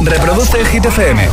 Reproduce 0.00 0.64
Hit 0.66 0.84
FM. 0.84 1.30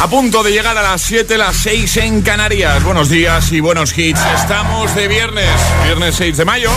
A 0.00 0.08
punto 0.08 0.42
de 0.42 0.50
llegar 0.50 0.76
a 0.76 0.82
las 0.82 1.00
7, 1.02 1.38
las 1.38 1.54
6 1.56 1.96
en 1.98 2.22
Canarias. 2.22 2.82
Buenos 2.82 3.08
días 3.08 3.52
y 3.52 3.60
buenos 3.60 3.96
hits. 3.96 4.18
Estamos 4.34 4.92
de 4.96 5.06
viernes, 5.06 5.48
viernes 5.84 6.16
6 6.16 6.38
de 6.38 6.44
mayo. 6.44 6.70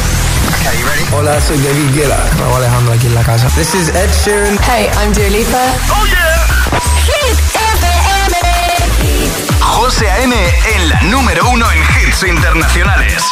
Hola, 1.12 1.42
soy 1.42 1.58
David 1.58 1.96
Guetta. 1.96 2.24
Me 2.38 2.44
Alejandro 2.56 2.94
aquí 2.94 3.08
en 3.08 3.16
la 3.16 3.24
casa. 3.24 3.48
This 3.56 3.74
is 3.74 3.90
Ed 3.90 4.10
Sheeran. 4.24 4.60
Hey, 4.64 4.88
I'm 5.02 5.12
Dua 5.14 5.28
Lipa. 5.30 5.58
¡Oh, 5.90 6.06
yeah! 6.06 6.46
Hit 7.06 7.40
FM. 7.80 8.38
José 9.60 10.10
A.M. 10.10 10.36
en 10.76 10.90
la 10.90 11.02
número 11.04 11.48
uno 11.50 11.66
en 11.72 11.80
hits 11.80 12.24
internacionales. 12.24 13.24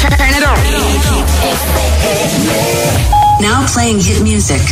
Turn 0.00 0.30
it 0.30 0.44
on. 0.46 0.56
Now 3.42 3.66
playing 3.74 4.00
hit 4.00 4.20
music. 4.20 4.62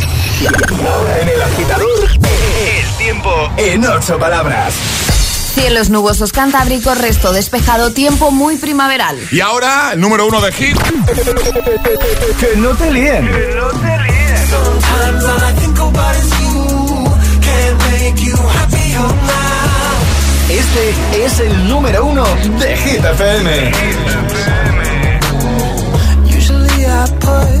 En 1.19 1.27
el 1.27 1.41
agitador, 1.41 2.09
el 2.09 2.97
tiempo 2.97 3.29
en 3.57 3.85
ocho 3.85 4.17
palabras. 4.17 4.73
Cielos 5.53 5.89
nubosos 5.89 6.31
cantábricos, 6.31 6.97
resto 6.97 7.33
despejado, 7.33 7.91
tiempo 7.91 8.31
muy 8.31 8.55
primaveral. 8.55 9.19
Y 9.29 9.41
ahora, 9.41 9.91
el 9.91 9.99
número 9.99 10.25
uno 10.25 10.39
de 10.39 10.53
hit. 10.53 10.77
Que 12.39 12.55
no 12.55 12.69
te 12.69 12.91
líen. 12.91 13.29
Este 20.49 21.25
es 21.25 21.39
el 21.41 21.67
número 21.67 22.05
uno 22.05 22.23
de 22.57 22.77
Hit 22.77 23.03
FM. 23.03 23.71
Usually 26.37 26.85
I 26.85 27.05
put 27.19 27.60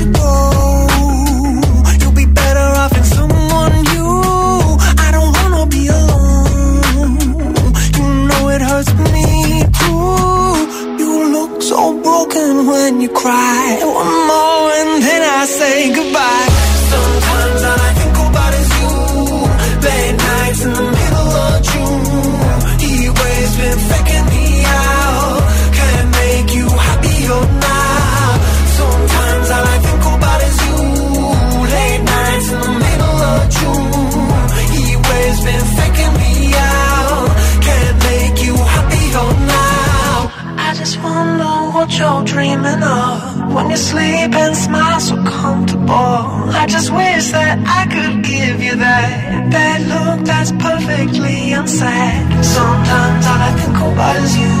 you 0.00 0.12
go. 0.12 0.86
You'll 2.00 2.12
be 2.12 2.26
better 2.26 2.68
off 2.82 2.96
in 2.96 3.04
someone. 3.04 3.72
I 4.98 5.08
don't 5.12 5.32
wanna 5.38 5.66
be 5.66 5.86
alone. 5.88 7.18
You 7.96 8.04
know 8.28 8.48
it 8.48 8.60
hurts 8.60 8.92
me 9.14 9.62
too. 9.80 11.02
You 11.02 11.10
look 11.32 11.62
so 11.62 12.00
broken 12.02 12.66
when 12.66 13.00
you 13.00 13.08
cry. 13.08 14.15
Unsaid. 51.58 52.44
Sometimes 52.44 53.26
all 53.26 53.42
I 53.48 53.52
think 53.58 53.76
about 53.76 54.16
is 54.16 54.36
you. 54.36 54.55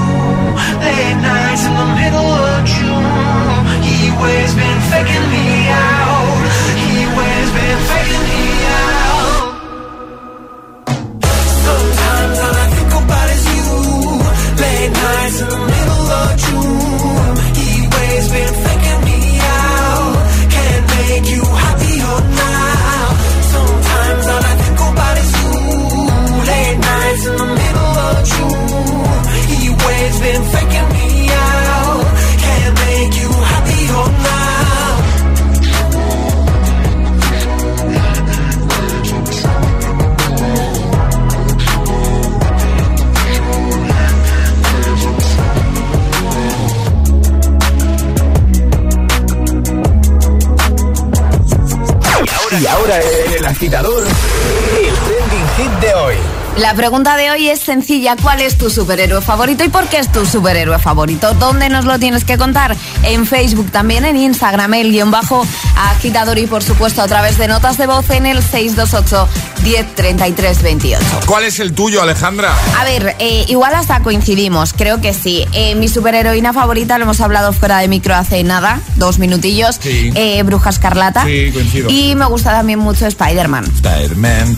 Agitador, 53.56 54.04
el 54.04 54.94
trending 54.94 55.48
hit 55.56 55.80
de 55.80 55.94
hoy. 55.94 56.14
La 56.58 56.74
pregunta 56.74 57.16
de 57.16 57.30
hoy 57.30 57.48
es 57.48 57.60
sencilla. 57.60 58.16
¿Cuál 58.20 58.40
es 58.40 58.56
tu 58.56 58.68
superhéroe 58.68 59.22
favorito 59.22 59.64
y 59.64 59.68
por 59.68 59.86
qué 59.88 59.98
es 59.98 60.12
tu 60.12 60.26
superhéroe 60.26 60.78
favorito? 60.78 61.32
¿Dónde 61.34 61.70
nos 61.70 61.86
lo 61.86 61.98
tienes 61.98 62.24
que 62.24 62.36
contar? 62.36 62.76
En 63.02 63.26
Facebook, 63.26 63.70
también 63.70 64.04
en 64.04 64.16
Instagram, 64.16 64.72
el 64.74 64.90
guion 64.92 65.10
bajo 65.10 65.46
agitador 65.76 66.38
y 66.38 66.46
por 66.46 66.62
supuesto 66.62 67.00
a 67.00 67.06
través 67.08 67.38
de 67.38 67.48
notas 67.48 67.78
de 67.78 67.86
voz 67.86 68.08
en 68.10 68.26
el 68.26 68.42
628 68.42 69.28
1033 69.66 70.62
28. 70.62 71.04
¿Cuál 71.26 71.42
es 71.44 71.58
el 71.58 71.72
tuyo, 71.72 72.00
Alejandra? 72.00 72.54
A 72.78 72.84
ver, 72.84 73.16
eh, 73.18 73.44
igual 73.48 73.74
hasta 73.74 74.00
coincidimos, 74.00 74.72
creo 74.72 75.00
que 75.00 75.12
sí. 75.12 75.44
Eh, 75.52 75.74
mi 75.74 75.88
superheroína 75.88 76.52
favorita, 76.52 76.98
lo 76.98 77.04
hemos 77.04 77.20
hablado 77.20 77.52
fuera 77.52 77.78
de 77.78 77.88
micro 77.88 78.14
hace 78.14 78.44
nada, 78.44 78.80
dos 78.94 79.18
minutillos, 79.18 79.78
Sí. 79.82 80.12
eh, 80.14 80.40
Bruja 80.44 80.70
Escarlata. 80.70 81.24
Sí, 81.24 81.50
coincido. 81.52 81.90
Y 81.90 82.14
me 82.14 82.26
gusta 82.26 82.52
también 82.52 82.78
mucho 82.78 83.06
Spider-Man. 83.06 83.64
Spider-Man. 83.64 84.56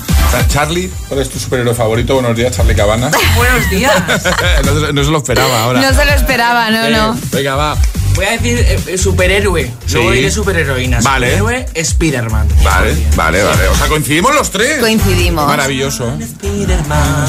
Charlie, 0.51 0.91
¿cuál 1.09 1.23
es 1.23 1.31
tu 1.31 1.39
superhéroe 1.39 1.75
favorito? 1.75 2.13
Buenos 2.13 2.37
días, 2.37 2.55
Charlie 2.55 2.75
Cabana. 2.75 3.11
Buenos 3.35 3.71
días. 3.71 3.95
no, 4.67 4.87
se- 4.87 4.93
no 4.93 5.05
se 5.05 5.11
lo 5.11 5.17
esperaba 5.17 5.63
ahora. 5.63 5.81
No 5.81 5.89
se 5.95 6.05
lo 6.05 6.13
esperaba, 6.13 6.71
no, 6.71 6.85
Eh, 6.85 6.91
no. 6.91 7.17
Venga, 7.33 7.57
va. 7.57 7.79
Voy 8.19 8.27
a 8.27 8.33
decir 8.33 8.59
eh, 8.59 8.99
superhéroe. 8.99 9.71
Sí. 9.87 9.93
Luego 9.93 10.11
diré 10.11 10.29
superheroína. 10.29 10.99
Vale. 11.03 11.39
Superhéroe, 11.39 11.85
Spiderman. 11.85 12.49
Vale, 12.65 12.97
vale, 13.15 13.45
vale. 13.45 13.69
O 13.69 13.77
sea, 13.77 13.87
coincidimos 13.87 14.35
los 14.35 14.51
tres. 14.51 14.81
Coincidimos. 14.81 15.47
Maravilloso. 15.47 16.19
Spiderman. 16.21 17.29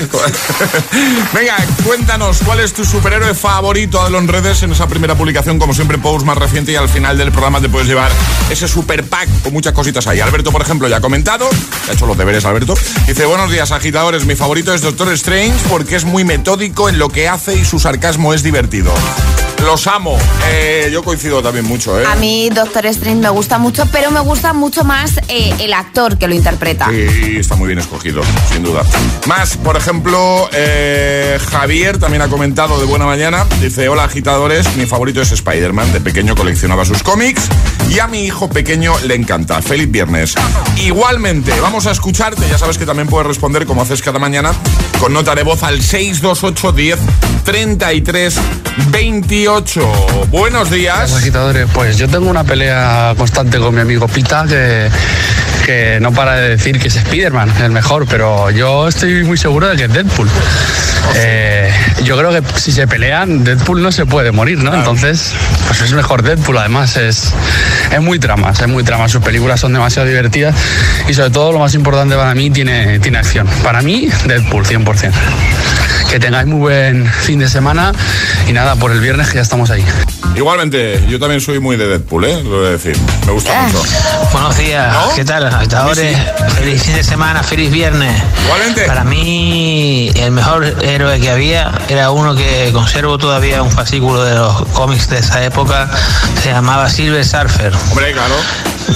Venga, 1.34 1.56
cuéntanos 1.84 2.38
cuál 2.44 2.60
es 2.60 2.72
tu 2.72 2.84
superhéroe 2.84 3.34
favorito 3.34 4.02
de 4.04 4.10
los 4.10 4.26
redes 4.26 4.62
en 4.62 4.72
esa 4.72 4.86
primera 4.86 5.14
publicación, 5.14 5.58
como 5.58 5.74
siempre, 5.74 5.98
post 5.98 6.24
más 6.24 6.38
reciente 6.38 6.72
y 6.72 6.76
al 6.76 6.88
final 6.88 7.18
del 7.18 7.32
programa 7.32 7.60
te 7.60 7.68
puedes 7.68 7.88
llevar 7.88 8.10
ese 8.50 8.68
super 8.68 9.04
pack 9.04 9.28
con 9.42 9.52
muchas 9.52 9.72
cositas 9.72 10.06
ahí. 10.06 10.20
Alberto, 10.20 10.52
por 10.52 10.62
ejemplo, 10.62 10.88
ya 10.88 10.96
ha 10.96 11.00
comentado, 11.00 11.48
ha 11.88 11.92
hecho 11.92 12.06
los 12.06 12.16
deberes, 12.16 12.44
Alberto. 12.44 12.74
Dice, 13.06 13.26
buenos 13.26 13.50
días, 13.50 13.72
agitadores, 13.72 14.24
mi 14.24 14.36
favorito 14.36 14.72
es 14.74 14.80
Doctor 14.80 15.12
Strange 15.12 15.58
porque 15.68 15.96
es 15.96 16.04
muy 16.04 16.24
metódico 16.24 16.88
en 16.88 16.98
lo 16.98 17.08
que 17.08 17.28
hace 17.28 17.56
y 17.56 17.64
su 17.64 17.78
sarcasmo 17.78 18.34
es 18.34 18.42
divertido. 18.42 18.92
Los 19.62 19.86
amo. 19.86 20.18
Eh, 20.48 20.90
yo 20.92 21.02
coincido 21.02 21.42
también 21.42 21.64
mucho, 21.64 22.00
¿eh? 22.00 22.04
A 22.06 22.16
mí 22.16 22.50
Doctor 22.50 22.86
Strange 22.86 23.20
me 23.20 23.28
gusta 23.30 23.58
mucho, 23.58 23.84
pero 23.92 24.10
me 24.10 24.20
gusta 24.20 24.52
mucho 24.52 24.84
más 24.84 25.18
eh, 25.28 25.54
el 25.60 25.72
actor 25.72 26.18
que 26.18 26.28
lo 26.28 26.34
interpreta. 26.34 26.88
Sí, 26.90 27.36
está 27.38 27.56
muy 27.56 27.66
bien 27.66 27.78
escogido, 27.78 28.22
sin 28.52 28.62
duda. 28.62 28.82
Más, 29.26 29.56
por 29.56 29.76
ejemplo, 29.76 30.48
eh, 30.52 31.38
Javier 31.50 31.98
también 31.98 32.22
ha 32.22 32.28
comentado 32.28 32.78
de 32.78 32.86
buena 32.86 33.06
mañana. 33.06 33.46
Dice, 33.60 33.88
hola 33.88 34.04
agitadores, 34.04 34.76
mi 34.76 34.86
favorito 34.86 35.20
es 35.20 35.32
Spider-Man. 35.32 35.92
De 35.92 36.00
pequeño 36.00 36.34
coleccionaba 36.34 36.84
sus 36.84 37.02
cómics 37.02 37.48
y 37.90 37.98
a 37.98 38.06
mi 38.06 38.24
hijo 38.24 38.48
pequeño 38.48 38.94
le 39.06 39.14
encanta. 39.14 39.60
Feliz 39.62 39.90
viernes. 39.90 40.34
Igualmente, 40.76 41.58
vamos 41.60 41.86
a 41.86 41.90
escucharte. 41.90 42.48
Ya 42.48 42.58
sabes 42.58 42.78
que 42.78 42.86
también 42.86 43.08
puedes 43.08 43.26
responder 43.26 43.66
como 43.66 43.82
haces 43.82 44.02
cada 44.02 44.18
mañana 44.18 44.52
con 44.98 45.12
nota 45.12 45.34
de 45.34 45.42
voz 45.42 45.62
al 45.62 45.82
628 45.82 46.72
10 46.72 46.98
33 47.44 48.40
28. 48.90 50.26
Buenos 50.30 50.70
días. 50.70 51.12
agitadores, 51.12 51.66
pues 51.72 51.96
yo 51.96 52.08
tengo 52.08 52.30
una 52.30 52.44
pelea 52.44 53.14
constante 53.16 53.58
con 53.58 53.74
mi 53.74 53.80
amigo 53.80 54.08
Pita 54.08 54.44
que, 54.46 54.88
que 55.64 55.98
no 56.00 56.12
para 56.12 56.36
de 56.36 56.48
decir 56.50 56.78
que 56.78 56.88
es 56.88 56.96
Spider-Man, 56.96 57.52
el 57.62 57.72
mejor, 57.72 58.06
pero 58.06 58.50
yo 58.50 58.88
estoy 58.88 59.24
muy 59.24 59.36
seguro 59.36 59.68
de 59.68 59.76
que 59.76 59.84
es 59.84 59.92
Deadpool. 59.92 60.28
Eh, 61.16 61.72
yo 62.04 62.16
creo 62.16 62.30
que 62.30 62.42
si 62.58 62.72
se 62.72 62.86
pelean, 62.86 63.44
Deadpool 63.44 63.82
no 63.82 63.92
se 63.92 64.06
puede 64.06 64.32
morir, 64.32 64.58
¿no? 64.58 64.74
Entonces, 64.74 65.32
pues 65.66 65.80
es 65.80 65.92
mejor 65.92 66.22
Deadpool, 66.22 66.58
además 66.58 66.96
es, 66.96 67.32
es 67.92 68.00
muy 68.00 68.18
trama, 68.18 68.50
es 68.50 68.68
muy 68.68 68.84
trama. 68.84 69.08
Sus 69.08 69.22
películas 69.22 69.60
son 69.60 69.72
demasiado 69.72 70.08
divertidas 70.08 70.54
y 71.08 71.14
sobre 71.14 71.30
todo 71.30 71.52
lo 71.52 71.58
más 71.58 71.74
importante 71.74 72.14
para 72.16 72.34
mí 72.34 72.50
tiene, 72.50 73.00
tiene 73.00 73.18
acción. 73.18 73.46
Para 73.62 73.82
mí, 73.82 74.08
Deadpool, 74.26 74.64
100%. 74.64 75.12
Que 76.10 76.18
tengáis 76.18 76.46
muy 76.48 76.58
buen 76.58 77.06
fin 77.06 77.38
de 77.38 77.48
semana 77.48 77.92
y 78.48 78.52
nada, 78.52 78.74
por 78.74 78.90
el 78.90 79.00
viernes 79.00 79.28
que 79.28 79.36
ya 79.36 79.42
estamos 79.42 79.70
ahí. 79.70 79.84
Igualmente, 80.34 81.04
yo 81.08 81.20
también 81.20 81.40
soy 81.40 81.60
muy 81.60 81.76
de 81.76 81.86
Deadpool, 81.86 82.24
¿eh? 82.24 82.42
Lo 82.42 82.58
voy 82.58 82.66
a 82.66 82.70
decir. 82.70 82.96
Me 83.26 83.32
gusta 83.32 83.62
mucho. 83.62 83.80
Buenos 84.32 84.56
días, 84.56 84.92
¿No? 84.92 85.14
¿qué 85.14 85.24
tal? 85.24 85.46
Agitadores, 85.46 86.16
feliz 86.56 86.82
fin 86.82 86.94
de 86.96 87.04
semana, 87.04 87.44
feliz 87.44 87.70
viernes. 87.70 88.20
Igualmente. 88.44 88.86
Para 88.86 89.04
mí, 89.04 90.10
el 90.16 90.32
mejor 90.32 90.64
héroe 90.82 91.20
que 91.20 91.30
había 91.30 91.72
era 91.88 92.10
uno 92.10 92.34
que 92.34 92.70
conservo 92.72 93.16
todavía 93.16 93.62
un 93.62 93.70
fascículo 93.70 94.24
de 94.24 94.34
los 94.34 94.62
cómics 94.72 95.08
de 95.10 95.18
esa 95.18 95.44
época, 95.44 95.88
se 96.42 96.50
llamaba 96.50 96.90
Silver 96.90 97.24
Surfer. 97.24 97.72
Hombre, 97.90 98.12
claro. 98.12 98.34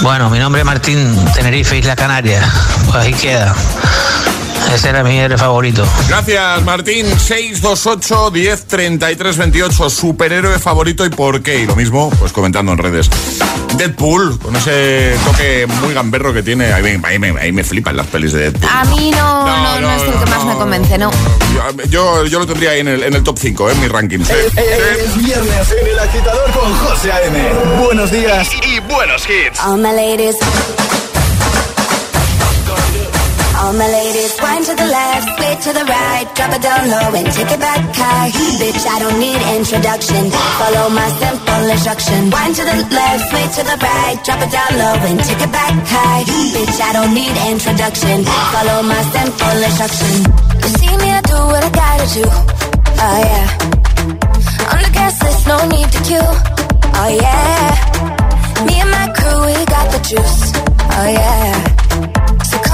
Bueno, 0.03 0.31
mi 0.31 0.41
nombre 0.41 0.63
es 0.63 0.67
Martín 0.67 1.17
Tenerife, 1.35 1.79
Isla 1.79 1.95
Canaria. 1.95 2.43
Pues 2.87 2.97
ahí 2.97 3.15
queda. 3.15 3.55
Ese 4.73 4.89
era 4.89 5.05
mi 5.05 5.17
héroe 5.19 5.39
favorito. 5.39 5.87
Gracias, 6.09 6.63
Martín. 6.63 7.07
628 7.07 8.31
10 8.31 8.65
33 8.67 9.37
28. 9.37 9.91
Superhéroe 9.91 10.59
favorito 10.59 11.05
y 11.05 11.11
por 11.11 11.43
qué. 11.43 11.61
Y 11.61 11.67
lo 11.67 11.77
mismo, 11.77 12.11
pues 12.19 12.33
comentando 12.33 12.73
en 12.73 12.79
redes. 12.79 13.09
Deadpool, 13.77 14.39
con 14.39 14.55
ese 14.57 15.15
toque 15.25 15.67
muy 15.81 15.95
gamberro 15.95 16.33
que 16.33 16.43
tiene. 16.43 16.73
Ahí 16.73 16.83
me, 16.99 17.09
ahí 17.09 17.19
me- 17.19 17.41
ahí 17.41 17.53
me 17.53 17.63
flipan 17.65 17.97
las 17.97 18.07
pelis 18.09 18.33
de 18.33 18.51
Deadpool. 18.51 18.71
A 18.73 18.85
mí 18.85 19.11
no, 19.13 19.47
no, 19.47 19.81
no, 19.81 19.91
es 19.93 20.03
el 20.03 20.13
que 20.15 20.27
más 20.31 20.45
me 20.45 20.55
convence, 20.55 20.99
no. 20.99 21.11
Yo, 21.55 21.85
yo, 21.89 22.25
yo 22.27 22.39
lo 22.41 22.47
tendría 22.47 22.71
ahí 22.71 22.81
en 22.81 22.89
el, 22.89 23.03
en 23.05 23.15
el 23.15 23.23
top 23.23 23.39
5, 23.39 23.71
en 23.71 23.81
mi 23.81 23.89
ranking. 23.89 24.21
Sí. 24.25 24.33
Es 24.57 25.17
viernes 25.25 25.73
en 25.81 25.87
el 25.89 25.99
agitador 25.99 26.51
con 26.53 26.73
José 26.79 27.13
A.M. 27.13 27.53
Buenos 27.85 28.11
días 28.11 28.49
y 28.67 28.81
buenos 28.93 29.23
hits. 29.29 29.61
All 29.65 29.77
my 29.79 29.91
ladies. 29.93 30.37
All 33.65 33.73
my 33.73 33.89
ladies, 33.89 34.37
wind 34.45 34.67
to 34.67 34.75
the 34.77 34.85
left, 34.85 35.25
split 35.25 35.57
to 35.65 35.73
the 35.73 35.85
right, 35.89 36.29
drop 36.37 36.53
it 36.53 36.61
down 36.61 36.85
low 36.85 37.17
and 37.17 37.25
take 37.33 37.49
it 37.49 37.59
back 37.59 37.81
high. 37.97 38.29
Bitch, 38.61 38.85
I 38.85 39.01
don't 39.01 39.17
need 39.17 39.41
introduction. 39.57 40.29
Follow 40.61 40.93
my 40.93 41.09
simple 41.17 41.65
instruction. 41.73 42.29
Wind 42.29 42.53
to 42.61 42.65
the 42.69 42.77
left, 42.93 43.25
split 43.25 43.51
to 43.57 43.63
the 43.65 43.79
right, 43.81 44.21
drop 44.21 44.45
it 44.45 44.53
down 44.53 44.69
low 44.77 45.01
and 45.09 45.17
take 45.25 45.41
it 45.41 45.49
back 45.49 45.73
high. 45.81 46.29
Bitch, 46.53 46.77
I 46.77 46.93
don't 46.93 47.15
need 47.17 47.33
introduction. 47.49 48.29
Follow 48.53 48.85
my 48.85 49.01
simple 49.17 49.57
instruction. 49.57 50.13
You 50.61 50.69
see 50.77 50.95
me, 51.01 51.09
I 51.09 51.25
do 51.25 51.39
what 51.49 51.65
I 51.65 51.71
gotta 51.73 52.07
do. 52.21 52.27
Oh 53.01 53.17
yeah. 53.17 54.77
On 54.77 54.81
the 54.85 54.93
gas 54.93 55.17
list, 55.25 55.41
no 55.49 55.57
need 55.73 55.89
to 55.89 56.01
queue. 56.05 56.31
Oh 57.01 57.11
yeah. 57.17 57.73
Me 58.69 58.77
and 58.77 58.91
my 58.93 59.09
crew, 59.17 59.41
we 59.49 59.57
got 59.73 59.89
the 59.89 60.01
juice. 60.05 60.53
Oh 60.53 61.09
yeah. 61.09 61.74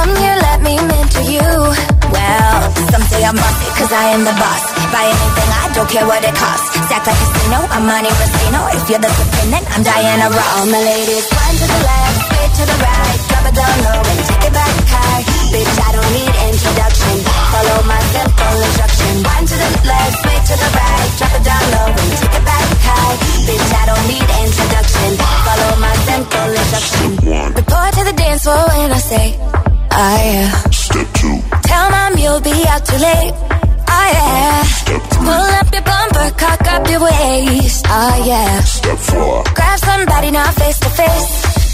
Come 0.01 0.17
here, 0.17 0.33
let 0.49 0.65
me 0.65 0.81
mentor 0.81 1.29
you. 1.29 1.45
Well, 1.45 2.57
some 2.89 3.05
say 3.13 3.21
I'm 3.21 3.37
bossy, 3.37 3.69
cause 3.77 3.93
I 3.93 4.17
am 4.17 4.25
the 4.25 4.33
boss. 4.33 4.65
Buy 4.89 5.05
anything, 5.05 5.51
I 5.61 5.69
don't 5.77 5.91
care 5.93 6.09
what 6.09 6.25
it 6.25 6.33
costs. 6.41 6.73
Stack 6.89 7.05
like 7.05 7.21
a 7.21 7.27
casino, 7.29 7.61
I'm 7.69 7.85
Monte 7.85 8.09
Rustino. 8.09 8.61
If 8.81 8.89
you're 8.89 9.05
the 9.05 9.13
supreme, 9.13 9.53
then 9.53 9.61
I'm 9.61 9.85
Diana 9.85 10.33
Ross. 10.33 10.57
All 10.57 10.73
my 10.73 10.81
ladies, 10.81 11.29
one 11.29 11.53
to 11.53 11.67
the 11.69 11.81
left, 11.85 12.17
straight 12.17 12.53
to 12.57 12.65
the 12.65 12.77
right. 12.81 13.19
Drop 13.29 13.45
it 13.45 13.55
down 13.61 13.77
low 13.85 14.01
and 14.01 14.21
take 14.25 14.45
it 14.49 14.55
back 14.57 14.73
high. 14.89 15.21
Bitch, 15.53 15.77
I 15.85 15.91
don't 15.93 16.13
need 16.17 16.33
introduction. 16.49 17.15
Follow 17.53 17.79
my 17.85 18.01
simple 18.17 18.57
instruction. 18.57 19.13
One 19.21 19.45
to 19.53 19.57
the 19.61 19.71
left, 19.85 20.15
straight 20.17 20.45
to 20.49 20.57
the 20.65 20.71
right. 20.81 21.09
Drop 21.21 21.33
it 21.37 21.45
down 21.45 21.65
low 21.77 21.89
and 21.93 22.09
take 22.17 22.37
it 22.41 22.45
back 22.49 22.69
high. 22.89 23.15
Bitch, 23.45 23.69
I 23.69 23.85
don't 23.85 24.07
need 24.09 24.29
introduction. 24.49 25.09
Follow 25.45 25.73
my 25.77 25.93
simple 26.09 26.49
instruction. 26.57 27.09
Report 27.53 27.91
to 28.01 28.03
the 28.09 28.17
dance 28.17 28.49
floor 28.49 28.65
when 28.65 28.89
I 28.97 29.03
say, 29.05 29.37
oh 29.93 30.19
yeah. 30.33 30.51
Step 30.71 31.07
two, 31.15 31.39
Tell 31.63 31.91
mom 31.91 32.17
you'll 32.19 32.41
be 32.41 32.55
out 32.69 32.85
too 32.85 32.99
late. 32.99 33.35
Oh 33.91 34.09
yeah. 34.15 34.63
step 34.65 35.03
three, 35.03 35.27
Pull 35.27 35.51
up 35.61 35.69
your 35.73 35.83
bumper, 35.83 36.29
cock 36.39 36.63
up 36.75 36.83
your 36.89 37.01
waist. 37.03 37.85
Oh 37.89 38.17
yeah. 38.27 38.61
step 38.63 38.99
four, 38.99 39.45
Grab 39.55 39.79
somebody 39.79 40.31
now 40.31 40.51
face 40.53 40.79
to 40.81 40.91
face. 40.91 41.31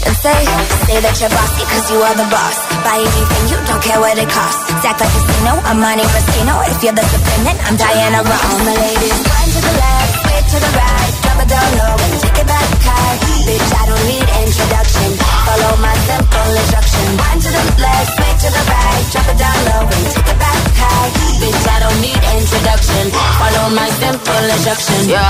And 0.07 0.15
say, 0.23 0.39
say 0.87 0.97
that 1.03 1.15
you're 1.19 1.33
bossy 1.33 1.63
cause 1.67 1.85
you 1.91 1.99
are 1.99 2.15
the 2.15 2.27
boss. 2.31 2.57
Buy 2.85 2.95
anything, 3.01 3.43
you 3.51 3.57
don't 3.67 3.81
care 3.83 3.99
what 3.99 4.15
it 4.15 4.29
costs. 4.29 4.63
Act 4.85 5.01
like 5.03 5.09
a 5.09 5.19
casino, 5.19 5.53
I'm 5.67 5.77
Monte 5.83 6.05
Rustino. 6.05 6.53
If 6.71 6.79
you're 6.79 6.95
the 6.95 7.03
supreme, 7.03 7.43
then 7.43 7.57
I'm 7.67 7.75
Diana 7.75 8.23
Ross. 8.23 8.43
All 8.47 8.59
my 8.63 8.75
ladies, 8.77 9.19
one 9.27 9.49
to 9.51 9.59
the 9.67 9.73
left, 9.75 10.06
to 10.47 10.57
the 10.63 10.71
right. 10.79 11.11
Drop 11.23 11.39
it 11.43 11.49
down 11.51 11.69
low 11.75 11.95
and 11.99 12.13
take 12.23 12.39
it 12.39 12.47
back 12.47 12.69
high. 12.87 13.15
Bitch, 13.43 13.71
I 13.75 13.83
don't 13.87 14.05
need 14.07 14.27
introduction. 14.47 15.09
Follow 15.43 15.73
my 15.83 15.95
simple 16.07 16.49
instruction. 16.55 17.05
One 17.19 17.39
to 17.43 17.49
the 17.51 17.63
left, 17.83 18.09
straight 18.15 18.37
to 18.43 18.49
the 18.55 18.63
right. 18.71 19.03
Drop 19.11 19.27
it 19.27 19.37
down 19.37 19.59
low 19.67 19.83
and 19.91 20.03
take 20.07 20.29
it 20.31 20.39
back 20.39 20.63
high. 20.79 21.09
Bitch, 21.41 21.65
I 21.67 21.77
don't 21.83 21.99
need 21.99 22.21
introduction. 22.39 23.03
Follow 23.11 23.65
my 23.75 23.89
simple 23.99 24.45
instruction. 24.55 24.99
Yo, 25.11 25.27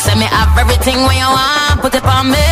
send 0.00 0.18
me 0.20 0.28
up 0.32 0.52
everything 0.56 1.04
when 1.04 1.16
you 1.20 1.28
want, 1.28 1.84
put 1.84 1.92
it 1.92 2.04
on 2.04 2.32
me. 2.32 2.50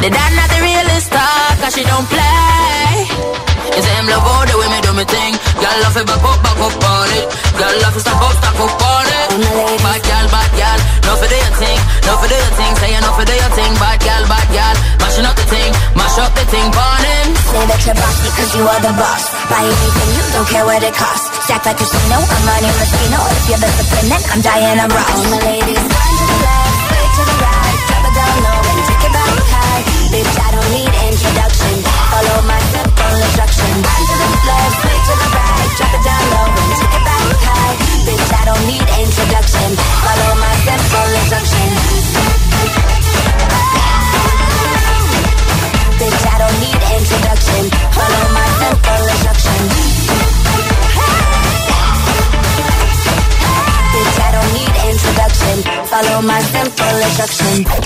The 0.00 0.08
dad 0.10 0.30
not 0.34 0.48
the 0.48 0.60
realest 0.64 1.06
star, 1.12 1.44
cause 1.60 1.74
she 1.76 1.84
don't 1.84 2.08
play. 2.08 3.51
You 3.72 3.82
say 3.82 3.94
him 3.96 4.06
love 4.12 4.26
all 4.26 4.44
the 4.44 4.54
way 4.60 4.68
me 4.68 4.78
do 4.84 4.92
me 4.92 5.04
thing. 5.08 5.32
Girl 5.56 5.76
love 5.84 5.96
it 5.96 6.04
back 6.04 6.24
up, 6.24 6.38
back 6.44 6.58
up 6.60 6.76
on 6.76 7.08
it. 7.16 7.26
Girl 7.56 7.74
love 7.80 7.96
it 7.96 8.02
stop 8.04 8.20
up, 8.20 8.34
stop 8.36 8.58
up 8.60 8.76
on 8.76 9.06
it. 9.08 9.28
Bad 9.80 10.00
girl, 10.04 10.26
bad 10.28 10.50
girl, 10.52 10.78
no 11.08 11.12
for 11.16 11.28
do 11.28 11.36
your 11.36 11.56
thing, 11.56 11.78
no 12.04 12.12
for 12.20 12.28
do 12.28 12.36
your 12.36 12.54
thing. 12.60 12.72
Say 12.76 12.92
no 13.00 13.10
for 13.16 13.24
do 13.24 13.32
your 13.32 13.52
thing, 13.56 13.72
bad 13.80 13.98
girl, 14.04 14.22
bad 14.28 14.48
girl. 14.52 14.76
Mashing 15.00 15.24
up 15.24 15.36
the 15.40 15.46
thing, 15.48 15.72
mash 15.96 16.18
up 16.20 16.32
the 16.36 16.44
thing, 16.52 16.68
burning. 16.68 17.28
Say 17.48 17.64
that 17.64 17.80
you're 17.88 17.96
bossy 17.96 18.28
cause 18.36 18.52
you 18.52 18.64
are 18.68 18.82
the 18.84 18.92
boss. 19.00 19.24
Buy 19.48 19.64
anything, 19.64 20.10
you 20.20 20.24
don't 20.36 20.48
care 20.52 20.64
what 20.68 20.84
it 20.84 20.92
costs. 20.92 21.32
Stack 21.48 21.64
like 21.64 21.80
a 21.80 21.80
casino, 21.80 22.20
I'm 22.20 22.42
Monte 22.44 22.70
Rustino. 22.76 23.20
If 23.40 23.44
you're 23.48 23.62
the 23.64 23.70
supreme, 23.72 24.08
then 24.12 24.22
I'm 24.36 24.40
Diana 24.44 24.84
Ross. 24.92 25.16
All 25.16 25.32
my 25.32 25.40
ladies, 25.48 25.80
one 25.80 26.12
to 26.20 26.24
the 26.28 26.38
left, 26.44 26.76
straight 26.92 27.12
to 27.16 27.22
the 27.24 27.36
right. 27.40 27.76
Drop 27.88 28.04
it 28.04 28.14
down 28.20 28.36
low 28.44 28.60
and 28.68 28.80
take 28.84 29.04
it 29.08 29.12
back 29.16 29.36
high. 29.48 29.82
Bitch, 30.12 30.36
I 30.36 30.48
don't 30.52 30.70
need 30.76 30.92
introduction. 31.08 31.74
Follow 32.12 32.38
my 32.44 32.61
to 33.22 34.18
the 34.18 35.98
don't 38.50 38.66
need 38.66 38.82
introduction. 38.98 39.68
Follow 40.02 40.32
my 40.42 40.52
simple 40.66 41.12
need 54.50 54.72
introduction. 54.90 55.56
Follow 55.86 56.22
my 56.22 56.40
simple. 56.40 57.82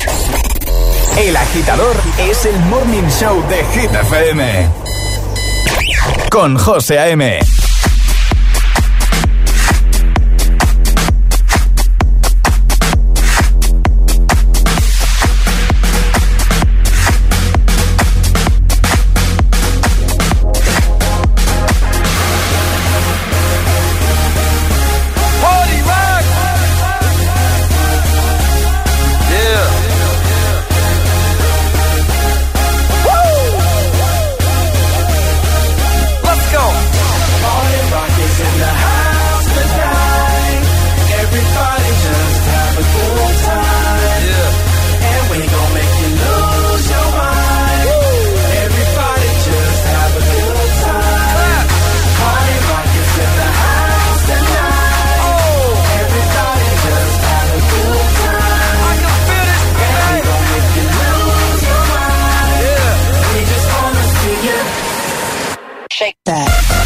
El 1.19 1.37
agitador 1.37 1.97
es 2.19 2.45
el 2.47 2.59
morning 2.67 3.09
show 3.09 3.43
de 3.49 3.65
Hit 3.75 3.95
FM. 3.95 4.86
Con 6.37 6.55
José 6.59 6.99
A.M. 6.99 7.66
Shake 65.97 66.19
that. 66.27 66.86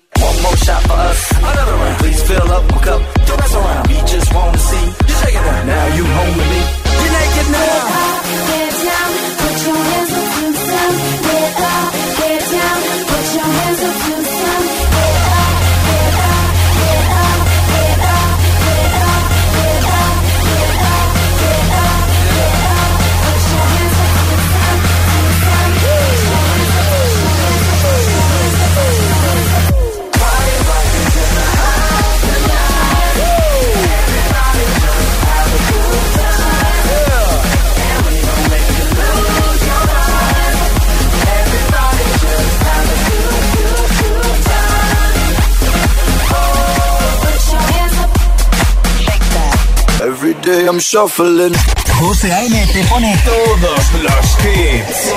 I'm 50.71 50.79
shuffling. 50.79 51.53
José 51.99 52.31
A.M. 52.31 52.67
te 52.71 52.81
pone 52.85 53.13
todos 53.25 53.91
los 54.03 54.37
hits. 54.39 55.11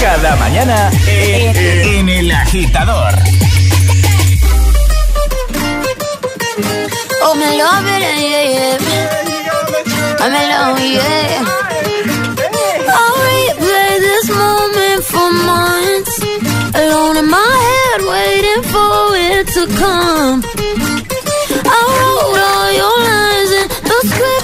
Cada 0.00 0.34
mañana 0.34 0.90
en, 1.06 1.56
en 1.56 2.08
El 2.08 2.32
Agitador. 2.32 3.14
Oh, 7.22 7.34
me 7.36 7.56
love 7.56 7.86
it, 7.86 8.02
yeah, 8.18 8.46
yeah. 8.50 8.78
I'm 10.18 10.34
in 10.34 10.48
love, 10.50 10.80
yeah. 10.80 11.44
I'll 12.98 13.16
replay 13.28 14.00
this 14.00 14.28
moment 14.28 15.04
for 15.04 15.30
months. 15.52 16.18
Alone 16.74 17.16
in 17.18 17.28
my 17.30 17.54
head, 17.66 18.00
waiting 18.10 18.62
for 18.74 19.14
it 19.14 19.46
to 19.54 19.66
come. 19.78 20.42
I 21.64 21.78
wrote 21.96 22.40
all 22.50 22.72
your 22.80 22.96
lines 23.08 23.52
and 23.60 23.70
the 23.88 23.98
scripts 24.08 24.43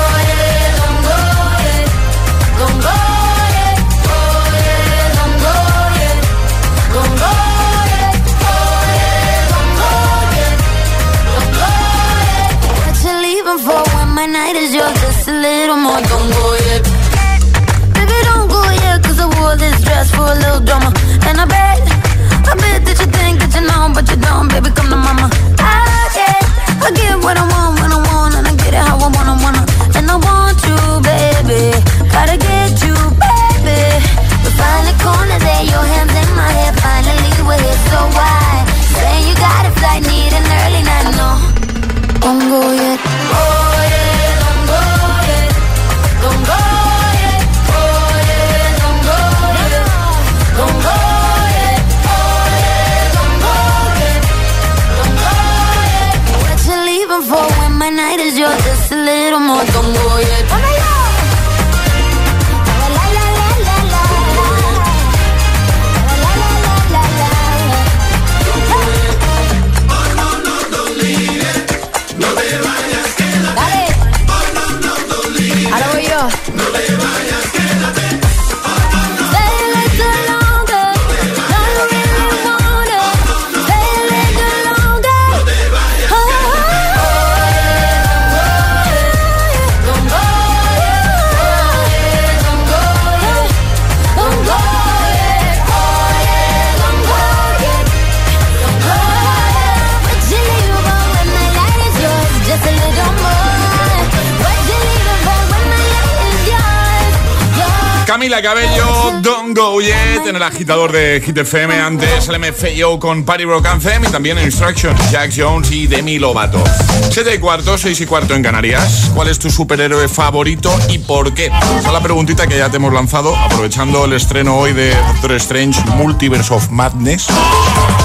en 110.31 110.37
el 110.37 110.43
agitador 110.43 110.93
de 110.93 111.21
Hit 111.25 111.37
FM, 111.37 111.77
antes 111.81 112.29
el 112.29 112.39
MFAO 112.39 112.99
con 112.99 113.23
Party 113.25 113.43
Rock 113.43 113.65
Anthem 113.65 114.05
y 114.05 114.07
también 114.07 114.39
Instructions, 114.39 115.11
Jack 115.11 115.33
Jones 115.35 115.69
y 115.71 115.87
Demi 115.87 116.19
Lovato. 116.19 116.63
7 117.11 117.35
y 117.35 117.37
cuarto, 117.39 117.77
6 117.77 117.99
y 117.99 118.05
cuarto 118.05 118.33
en 118.33 118.41
Canarias. 118.41 119.11
¿Cuál 119.13 119.27
es 119.27 119.37
tu 119.39 119.51
superhéroe 119.51 120.07
favorito 120.07 120.73
y 120.87 120.99
por 120.99 121.33
qué? 121.33 121.47
Esa 121.47 121.87
es 121.87 121.91
la 121.93 121.99
preguntita 122.01 122.47
que 122.47 122.57
ya 122.57 122.69
te 122.69 122.77
hemos 122.77 122.93
lanzado, 122.93 123.35
aprovechando 123.35 124.05
el 124.05 124.13
estreno 124.13 124.55
hoy 124.57 124.71
de 124.71 124.95
Doctor 125.13 125.33
Strange 125.33 125.81
Multiverse 125.97 126.53
of 126.53 126.69
Madness. 126.69 127.27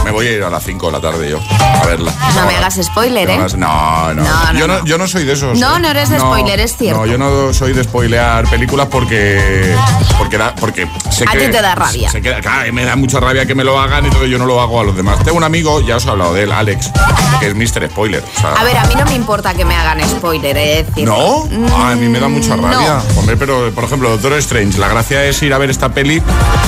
Me 0.05 0.11
voy 0.11 0.27
a 0.27 0.33
ir 0.33 0.43
a 0.43 0.51
las 0.51 0.65
5 0.65 0.87
de 0.87 0.93
la 0.93 1.01
tarde 1.01 1.31
yo 1.31 1.39
a 1.61 1.87
verla. 1.87 2.13
No 2.35 2.47
me 2.47 2.57
hagas 2.57 2.79
spoiler, 2.83 3.31
¿eh? 3.31 3.39
No, 3.57 4.13
no. 4.15 4.15
No, 4.15 4.53
no, 4.53 4.59
yo, 4.59 4.67
no, 4.67 4.85
yo 4.85 4.99
no 4.99 5.07
soy 5.07 5.25
de 5.25 5.33
esos. 5.35 5.59
No, 5.59 5.77
¿eh? 5.77 5.81
no 5.81 5.89
eres 5.91 6.11
de 6.11 6.19
spoiler, 6.19 6.59
es 6.61 6.77
cierto. 6.77 7.01
No, 7.01 7.07
yo 7.07 7.19
no 7.19 7.53
soy 7.55 7.73
de 7.73 7.85
spoilear 7.85 8.49
películas 8.51 8.89
porque. 8.91 9.75
Porque, 10.19 10.39
da- 10.39 10.55
porque 10.55 10.89
sé 11.11 11.25
A 11.29 11.33
que. 11.33 11.39
ti 11.47 11.51
te 11.53 11.61
da 11.63 11.75
rabia. 11.75 12.09
Claro, 12.23 12.73
me 12.73 12.85
da 12.85 12.97
mucha 12.97 13.21
rabia 13.21 13.47
que 13.47 13.55
me 13.55 13.65
lo 13.65 13.79
hagan 13.81 14.07
y 14.07 14.11
todo, 14.11 14.27
yo 14.27 14.39
no 14.39 14.47
lo 14.47 14.61
hago 14.61 14.81
a 14.81 14.85
los 14.85 14.97
demás. 14.97 15.23
Tengo 15.25 15.37
un 15.39 15.45
amigo, 15.45 15.81
ya 15.87 15.97
os 15.97 16.07
he 16.07 16.11
hablado 16.11 16.35
de 16.35 16.45
él, 16.45 16.53
Alex, 16.53 16.91
que 17.41 17.49
es 17.49 17.55
Mr. 17.55 17.89
Spoiler. 17.91 18.23
o 18.37 18.41
sea, 18.41 18.53
A 18.55 18.65
ver, 18.65 18.77
a 18.77 18.85
mí 18.87 18.95
no 18.97 19.05
me 19.07 19.15
importa 19.15 19.55
que 19.55 19.65
me 19.65 19.75
hagan 19.75 20.01
spoiler, 20.09 20.57
es 20.57 20.87
decir. 20.87 21.05
¿No? 21.07 21.49
Ah, 21.77 21.91
a 21.93 21.97
mí 21.97 22.09
me 22.09 22.19
da 22.21 22.29
mucha 22.29 22.57
Mm, 22.57 22.63
rabia. 22.63 23.03
Hombre, 23.17 23.37
pero 23.37 23.71
por 23.73 23.85
ejemplo, 23.85 24.11
Doctor 24.11 24.33
Strange, 24.35 24.79
la 24.79 24.89
gracia 24.89 25.25
es 25.25 25.43
ir 25.43 25.53
a 25.53 25.59
ver 25.59 25.71
esta 25.71 25.93
peli 25.93 26.23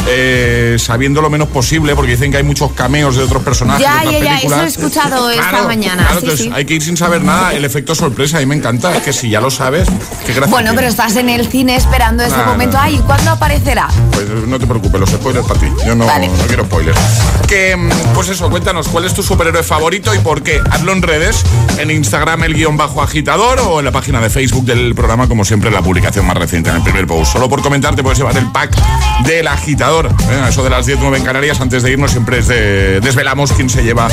eh, 0.06 0.76
sabiendo 0.78 1.20
lo 1.20 1.30
menos 1.30 1.48
posible, 1.48 1.94
porque 1.94 2.12
dicen 2.12 2.30
que 2.30 2.38
hay 2.38 2.42
muchos 2.42 2.72
cameos 2.72 3.16
de 3.16 3.22
otros 3.24 3.42
personajes. 3.42 3.82
Ya, 3.84 4.00
de 4.02 4.08
otras 4.08 4.20
ya, 4.22 4.24
ya, 4.24 4.38
eso 4.38 4.62
he 4.62 4.66
escuchado 4.66 5.30
esta 5.30 5.62
mañana, 5.64 6.04
claro, 6.04 6.20
sí, 6.20 6.26
entonces 6.26 6.46
sí. 6.46 6.52
hay 6.54 6.64
que 6.64 6.74
ir 6.74 6.82
sin 6.82 6.96
saber 6.96 7.22
nada. 7.22 7.52
El 7.52 7.64
efecto 7.64 7.94
sorpresa, 7.94 8.38
a 8.38 8.40
mí 8.40 8.46
me 8.46 8.54
encanta. 8.56 8.94
Es 8.96 9.02
que 9.02 9.12
si 9.12 9.30
ya 9.30 9.40
lo 9.40 9.50
sabes, 9.50 9.88
qué 10.26 10.32
gracia. 10.32 10.50
Bueno, 10.50 10.72
pero 10.74 10.88
estás 10.88 11.16
en 11.16 11.28
el 11.28 11.46
cine 11.48 11.76
esperando 11.76 12.22
ese 12.22 12.36
Nah, 12.36 12.46
momento. 12.46 12.76
nah. 12.76 12.84
Ay, 12.84 12.96
¿y 12.96 12.98
cuándo 13.00 13.30
aparecerá? 13.30 13.88
Pues 14.12 14.28
no 14.46 14.58
te 14.58 14.66
preocupes, 14.66 15.00
los 15.00 15.10
spoilers 15.10 15.37
para 15.44 15.60
ti. 15.60 15.66
Yo 15.86 15.94
no, 15.94 16.06
Vale. 16.06 16.28
no 16.28 16.46
quiero 16.46 16.64
spoilers. 16.64 16.98
Que, 17.46 17.76
mm, 17.76 17.88
pues 18.14 18.28
eso, 18.28 18.50
cuéntanos, 18.50 18.88
¿cuál 18.88 19.04
es 19.04 19.14
tu 19.14 19.22
superhéroe 19.22 19.62
favorito 19.62 20.14
y 20.14 20.18
por 20.18 20.42
qué? 20.42 20.60
Hazlo 20.70 20.92
en 20.92 21.02
redes, 21.02 21.42
en 21.78 21.90
Instagram 21.90 22.44
el 22.44 22.54
guion 22.54 22.76
bajo 22.76 23.02
agitador 23.02 23.60
o 23.60 23.78
en 23.78 23.84
la 23.84 23.92
página 23.92 24.20
de 24.20 24.28
Facebook 24.30 24.64
del 24.64 24.94
programa, 24.94 25.28
como 25.28 25.44
siempre, 25.44 25.68
en 25.68 25.74
la 25.74 25.82
publicación 25.82 26.26
más 26.26 26.36
reciente, 26.36 26.70
en 26.70 26.76
el 26.76 26.82
primer 26.82 27.06
post. 27.06 27.32
Solo 27.32 27.48
por 27.48 27.62
comentar 27.62 27.94
te 27.96 28.02
puedes 28.02 28.18
llevar 28.18 28.36
el 28.36 28.50
pack 28.52 28.76
del 29.24 29.46
agitador. 29.48 30.06
¿eh? 30.30 30.46
Eso 30.48 30.62
de 30.62 30.70
las 30.70 30.86
10, 30.86 30.98
9 31.00 31.18
en 31.18 31.24
Canarias, 31.24 31.60
antes 31.60 31.82
de 31.82 31.92
irnos 31.92 32.10
siempre 32.10 32.38
es 32.38 32.48
de- 32.48 33.00
desvelamos 33.00 33.52
quién 33.52 33.70
se 33.70 33.82
lleva 33.82 34.08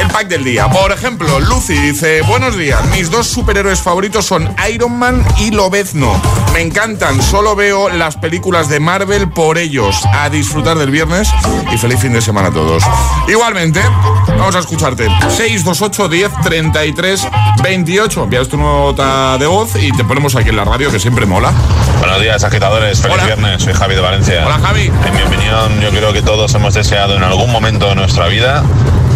el 0.00 0.08
pack 0.08 0.28
del 0.28 0.44
día. 0.44 0.68
Por 0.68 0.92
ejemplo, 0.92 1.38
Lucy 1.40 1.74
dice, 1.74 2.22
buenos 2.22 2.56
días, 2.56 2.80
mis 2.96 3.10
dos 3.10 3.26
superhéroes 3.26 3.80
favoritos 3.80 4.24
son 4.26 4.54
Iron 4.72 4.98
Man 4.98 5.24
y 5.38 5.50
Lobezno. 5.50 6.20
Me 6.52 6.60
encantan, 6.62 7.22
solo 7.22 7.54
veo 7.54 7.88
las 7.88 8.16
películas 8.16 8.68
de 8.68 8.80
Marvel 8.80 9.28
por 9.30 9.58
ellos. 9.58 10.04
A 10.12 10.30
disfrutar 10.46 10.78
del 10.78 10.92
viernes 10.92 11.28
y 11.72 11.76
feliz 11.76 11.98
fin 11.98 12.12
de 12.12 12.22
semana 12.22 12.48
a 12.48 12.52
todos. 12.52 12.80
Igualmente, 13.26 13.80
vamos 14.28 14.54
a 14.54 14.60
escucharte. 14.60 15.08
628 15.28 16.08
10 16.08 16.30
33 16.44 17.28
28. 17.64 18.22
Envías 18.22 18.48
tu 18.48 18.56
nota 18.56 19.38
de 19.38 19.46
voz 19.46 19.74
y 19.74 19.90
te 19.90 20.04
ponemos 20.04 20.36
aquí 20.36 20.50
en 20.50 20.56
la 20.56 20.64
radio 20.64 20.92
que 20.92 21.00
siempre 21.00 21.26
mola. 21.26 21.52
Buenos 21.98 22.20
días, 22.20 22.44
agitadores. 22.44 23.00
Feliz 23.00 23.16
Hola. 23.16 23.26
viernes. 23.26 23.60
Soy 23.60 23.74
Javi 23.74 23.96
de 23.96 24.00
Valencia. 24.00 24.46
Hola, 24.46 24.60
Javi. 24.60 24.82
En 24.84 25.16
mi 25.16 25.22
opinión, 25.22 25.80
yo 25.80 25.90
creo 25.90 26.12
que 26.12 26.22
todos 26.22 26.54
hemos 26.54 26.74
deseado 26.74 27.16
en 27.16 27.24
algún 27.24 27.50
momento 27.50 27.88
de 27.88 27.96
nuestra 27.96 28.28
vida 28.28 28.62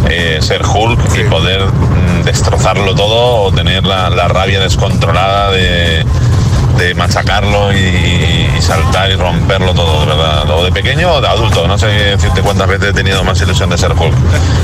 eh, 0.09 0.39
ser 0.41 0.63
Hulk 0.67 1.17
y 1.17 1.31
poder 1.31 1.65
mm, 1.65 2.25
destrozarlo 2.25 2.93
todo 2.97 3.43
o 3.43 3.53
tener 3.53 3.85
la, 3.85 4.11
la 4.11 4.27
rabia 4.27 4.59
descontrolada 4.59 5.53
de, 5.53 6.05
de 6.77 6.95
machacarlo 6.95 7.73
y, 7.73 7.77
y 8.57 8.62
saltar 8.62 9.11
y 9.11 9.17
romperlo 9.17 9.75
todo, 9.75 10.00
de 10.00 10.07
verdad. 10.07 10.51
O 10.51 10.64
de 10.64 10.73
pequeño 10.73 11.11
o 11.14 11.21
de 11.21 11.29
adulto. 11.29 11.66
No 11.66 11.79
sé 11.79 11.87
decirte 11.87 12.40
cuántas 12.42 12.68
veces 12.68 12.88
he 12.90 12.92
tenido 12.92 13.23
más 13.25 13.40
ilusión 13.40 13.71
de 13.71 13.79
ser 13.79 13.92
Hulk. 13.92 14.14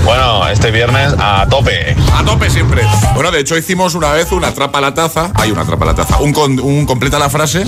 Bueno, 0.04 0.46
este 0.48 0.70
viernes 0.70 1.14
a 1.18 1.46
tope. 1.48 1.96
A 2.14 2.24
tope 2.24 2.48
siempre. 2.50 2.83
Bueno, 3.14 3.30
de 3.30 3.40
hecho 3.40 3.57
hicimos 3.57 3.94
una 3.94 4.12
vez 4.12 4.33
una 4.33 4.52
trapa 4.54 4.78
a 4.78 4.80
la 4.80 4.94
taza. 4.94 5.30
Hay 5.35 5.50
una 5.50 5.64
trapa 5.64 5.85
a 5.85 5.88
la 5.88 5.94
taza. 5.94 6.16
Un, 6.18 6.33
con- 6.33 6.61
un 6.61 6.87
completa 6.87 7.18
la 7.18 7.28
frase. 7.30 7.64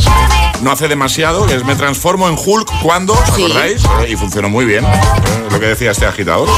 No 0.63 0.73
hace 0.73 0.89
demasiado. 0.89 1.47
Que 1.47 1.55
es 1.57 1.65
me 1.65 1.75
transformo 1.77 2.29
en 2.29 2.37
Hulk 2.43 2.71
cuando. 2.83 3.13
¿Os 3.13 3.21
Sí. 3.37 3.45
acordáis? 3.45 3.85
Eh, 4.03 4.11
Y 4.11 4.17
funcionó 4.17 4.49
muy 4.49 4.65
bien. 4.65 4.85
Eh, 4.85 5.49
Lo 5.51 5.61
que 5.61 5.67
decía 5.67 5.91
este 5.91 6.07
agitador. 6.07 6.49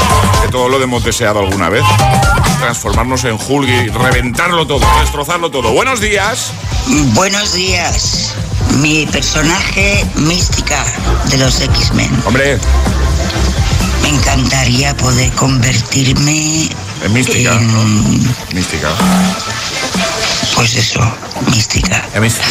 Que 0.42 0.48
todo 0.48 0.68
lo 0.68 0.80
hemos 0.82 1.04
deseado 1.04 1.40
alguna 1.40 1.68
vez. 1.68 1.84
Transformarnos 2.60 3.24
en 3.24 3.38
Hulk 3.48 3.68
y 3.68 3.88
reventarlo 3.88 4.66
todo. 4.66 4.80
Destrozarlo 5.00 5.50
todo. 5.50 5.72
Buenos 5.72 6.00
días. 6.00 6.52
Buenos 7.14 7.52
días. 7.54 7.69
Mi 8.80 9.06
personaje 9.06 10.04
mística 10.16 10.84
de 11.26 11.38
los 11.38 11.60
X-Men. 11.60 12.10
Hombre, 12.26 12.58
Me 14.02 14.08
encantaría 14.08 14.96
poder 14.96 15.30
convertirme 15.34 16.68
en 17.04 17.12
mística. 17.12 17.52
en, 17.52 17.72
¿no? 17.72 18.24
Mística. 18.52 18.88
pues 20.56 20.74
eso, 20.74 21.00
mística. 21.48 22.04
En 22.12 22.22
mística. 22.22 22.48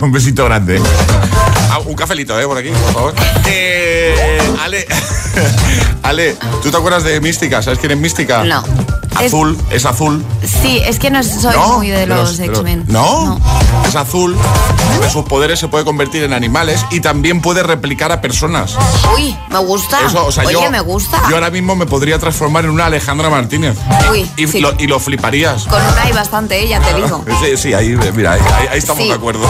un 0.02 0.12
besito 0.12 0.44
grande. 0.44 0.78
Ah, 1.70 1.78
un 1.82 1.94
cafelito, 1.94 2.38
¿eh? 2.38 2.44
Por 2.46 2.58
aquí, 2.58 2.68
por 2.68 2.92
favor. 2.92 3.14
Eh, 3.46 4.14
Ale, 4.62 4.86
Ale, 6.02 6.36
¿tú 6.62 6.70
te 6.70 6.76
acuerdas 6.76 7.02
de 7.04 7.18
Mística? 7.22 7.62
¿Sabes 7.62 7.78
quién 7.78 7.92
es 7.92 7.98
Mística? 7.98 8.44
No. 8.44 8.62
Azul, 9.16 9.56
es, 9.70 9.84
azul. 9.86 10.24
Sí, 10.62 10.80
es 10.84 10.98
que 10.98 11.10
no 11.10 11.22
soy 11.22 11.54
¿No? 11.54 11.78
muy 11.78 11.90
de 11.90 12.06
los, 12.06 12.38
X-Men. 12.38 12.84
¿No? 12.88 13.38
Es 13.86 13.94
azul. 13.96 14.36
De 15.00 15.10
sus 15.10 15.24
poderes 15.24 15.58
se 15.60 15.68
puede 15.68 15.84
convertir 15.84 16.22
en 16.24 16.32
animales 16.32 16.84
y 16.90 17.00
también 17.00 17.40
puede 17.40 17.62
replicar 17.62 18.10
a 18.12 18.20
personas. 18.20 18.74
Uy, 19.16 19.36
me 19.50 19.58
gusta. 19.58 19.98
Eso, 20.06 20.26
o 20.26 20.32
sea, 20.32 20.44
Oye, 20.44 20.52
yo, 20.54 20.70
me 20.70 20.80
gusta. 20.80 21.22
yo 21.28 21.34
ahora 21.36 21.50
mismo 21.50 21.76
me 21.76 21.86
podría 21.86 22.18
transformar 22.18 22.64
en 22.64 22.70
una 22.70 22.86
Alejandra 22.86 23.28
Martínez. 23.30 23.76
Uy, 24.10 24.28
y, 24.36 24.46
sí. 24.46 24.60
lo, 24.60 24.72
y 24.78 24.86
lo 24.86 24.98
fliparías. 25.00 25.64
Con 25.64 25.80
una 25.82 26.02
hay 26.02 26.12
bastante, 26.12 26.62
eh, 26.62 26.68
ya 26.68 26.80
te 26.80 26.94
digo. 26.94 27.24
Sí, 27.42 27.56
sí, 27.56 27.74
ahí, 27.74 27.96
mira, 28.14 28.32
ahí, 28.34 28.40
ahí- 28.40 28.66
ahí 28.72 28.78
estamos 28.78 29.02
Sí. 29.02 29.08
de 29.08 29.14
acuerdo. 29.14 29.42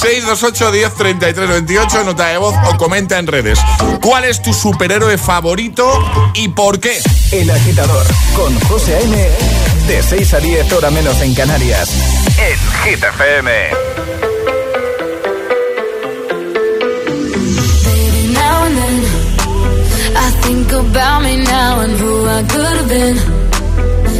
628 0.00 0.72
10 0.72 0.94
33 0.94 1.48
28, 1.48 2.04
nota 2.04 2.26
de 2.26 2.38
voz 2.38 2.54
o 2.72 2.76
comenta 2.76 3.18
en 3.18 3.26
redes. 3.26 3.58
¿Cuál 4.02 4.24
es 4.24 4.42
tu 4.42 4.52
superhéroe 4.52 5.16
favorito 5.18 5.88
y 6.34 6.48
por 6.48 6.80
qué? 6.80 7.00
El 7.32 7.50
agitador 7.50 8.04
con 8.34 8.58
José 8.68 8.96
A.M. 8.96 9.16
De 9.86 10.02
6 10.02 10.34
a 10.34 10.38
10 10.40 10.72
hora 10.72 10.90
menos 10.90 11.20
en 11.20 11.34
Canarias. 11.34 11.88
En 12.38 12.58
Hit 12.84 13.02
FM. 13.02 13.50
Baby, 17.84 18.32
now 18.34 18.64
and 18.66 18.76
then 18.76 18.96
I 20.16 20.30
think 20.42 20.72
about 20.72 21.22
me 21.22 21.36
now 21.36 21.80
and 21.80 21.92
who 22.00 22.26
I 22.26 22.42
could 22.52 22.76
have 22.80 22.88
been. 22.88 23.16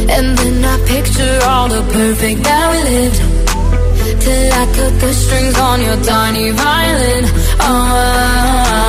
And 0.09 0.37
then 0.37 0.65
I 0.65 0.77
picture 0.87 1.39
all 1.45 1.67
the 1.69 1.81
perfect 1.93 2.43
that 2.43 2.65
we 2.71 2.79
lived. 2.91 3.19
Till 4.23 4.53
I 4.53 4.65
cut 4.75 4.93
the 4.99 5.13
strings 5.13 5.57
on 5.59 5.81
your 5.81 5.97
tiny 6.03 6.51
violin. 6.51 7.25
Oh, 7.61 8.88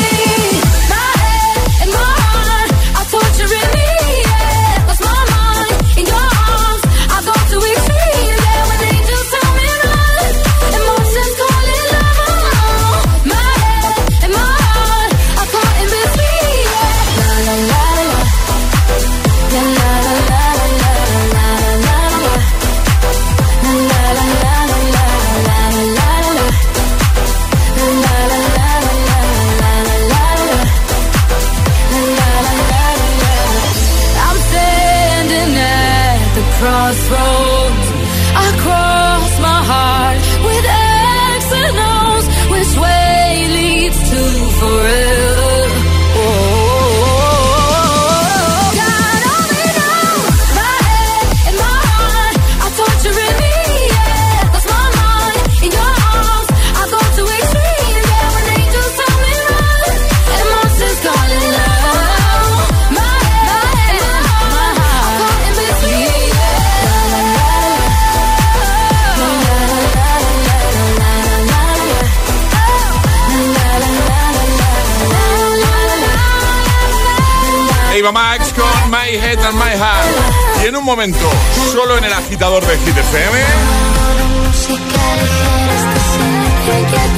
Un 80.81 80.85
momento, 80.85 81.29
solo 81.71 81.97
en 81.97 82.05
el 82.05 82.13
agitador 82.13 82.65
de 82.65 82.77
Hit 82.79 82.97
FM. 82.97 83.39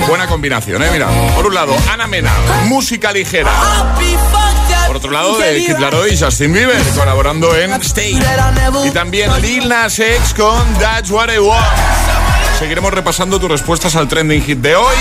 Buena 0.08 0.28
combinación, 0.28 0.84
¿eh? 0.84 0.90
Mira, 0.92 1.08
por 1.34 1.48
un 1.48 1.54
lado, 1.54 1.74
Ana 1.92 2.06
Mena, 2.08 2.32
música 2.66 3.14
ligera. 3.14 3.50
Por 4.88 4.98
otro 4.98 5.12
lado, 5.12 5.38
de 5.38 5.66
Kid 5.66 5.78
Laroi 5.78 6.14
y 6.14 6.18
Justin 6.18 6.52
Bieber 6.52 6.82
colaborando 6.96 7.56
en 7.56 7.72
Stay. 7.82 8.20
Y 8.86 8.92
también 8.92 9.32
Lil 9.42 9.70
Nas 9.70 9.98
X 9.98 10.34
con 10.36 10.74
That's 10.76 11.10
What 11.10 11.32
I 11.34 11.40
Want. 11.40 11.66
Seguiremos 12.60 12.94
repasando 12.94 13.40
tus 13.40 13.50
respuestas 13.50 13.96
al 13.96 14.10
trending 14.10 14.44
hit 14.44 14.60
de 14.60 14.76
hoy. 14.76 14.96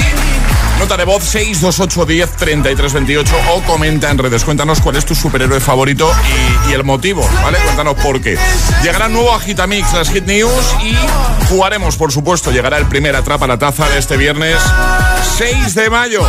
Nota 0.82 0.96
de 0.96 1.04
voz 1.04 1.22
628 1.22 2.06
10 2.06 2.30
33 2.32 2.92
28 2.92 3.36
o 3.54 3.62
comenta 3.62 4.10
en 4.10 4.18
redes. 4.18 4.42
Cuéntanos 4.42 4.80
cuál 4.80 4.96
es 4.96 5.06
tu 5.06 5.14
superhéroe 5.14 5.60
favorito 5.60 6.10
y, 6.68 6.72
el 6.72 6.82
motivo, 6.82 7.24
¿vale? 7.40 7.58
Cuéntanos 7.58 7.94
por 8.02 8.20
qué. 8.20 8.36
Llegará 8.82 9.06
nuevo 9.06 9.32
Agitamix, 9.32 9.92
las 9.92 10.10
Hit 10.10 10.26
News 10.26 10.74
y 10.82 10.96
jugaremos, 11.48 11.96
por 11.96 12.10
supuesto. 12.10 12.50
Llegará 12.50 12.78
el 12.78 12.86
primer 12.86 13.14
Atrapa 13.14 13.46
la 13.46 13.60
Taza 13.60 13.88
de 13.90 13.98
este 14.00 14.16
viernes 14.16 14.56
6 15.38 15.72
de 15.76 15.88
mayo. 15.88 16.26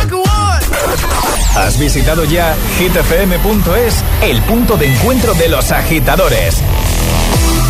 ¿Has 1.56 1.76
visitado 1.76 2.24
ya 2.24 2.54
hitfm.es, 2.78 4.04
el 4.22 4.40
punto 4.42 4.76
de 4.76 4.86
encuentro 4.86 5.34
de 5.34 5.48
los 5.48 5.72
agitadores? 5.72 6.62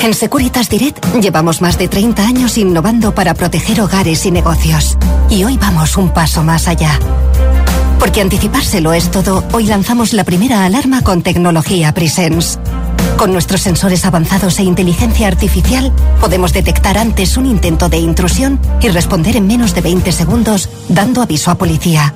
En 0.00 0.14
Securitas 0.14 0.68
Direct 0.68 1.04
llevamos 1.20 1.60
más 1.60 1.76
de 1.76 1.88
30 1.88 2.24
años 2.24 2.56
innovando 2.56 3.12
para 3.14 3.34
proteger 3.34 3.80
hogares 3.80 4.24
y 4.26 4.30
negocios. 4.30 4.96
Y 5.28 5.42
hoy 5.42 5.58
vamos 5.58 5.96
un 5.96 6.10
paso 6.10 6.44
más 6.44 6.68
allá. 6.68 7.00
Porque 7.98 8.20
anticipárselo 8.20 8.92
es 8.92 9.10
todo, 9.10 9.42
hoy 9.52 9.66
lanzamos 9.66 10.12
la 10.12 10.22
primera 10.22 10.64
alarma 10.64 11.02
con 11.02 11.22
tecnología 11.22 11.92
Presence. 11.92 12.60
Con 13.16 13.32
nuestros 13.32 13.62
sensores 13.62 14.06
avanzados 14.06 14.60
e 14.60 14.62
inteligencia 14.62 15.26
artificial, 15.26 15.92
podemos 16.20 16.52
detectar 16.52 16.96
antes 16.96 17.36
un 17.36 17.46
intento 17.46 17.88
de 17.88 17.98
intrusión 17.98 18.60
y 18.80 18.86
responder 18.88 19.36
en 19.36 19.48
menos 19.48 19.74
de 19.74 19.80
20 19.80 20.12
segundos, 20.12 20.70
dando 20.88 21.22
aviso 21.22 21.50
a 21.50 21.56
policía. 21.56 22.14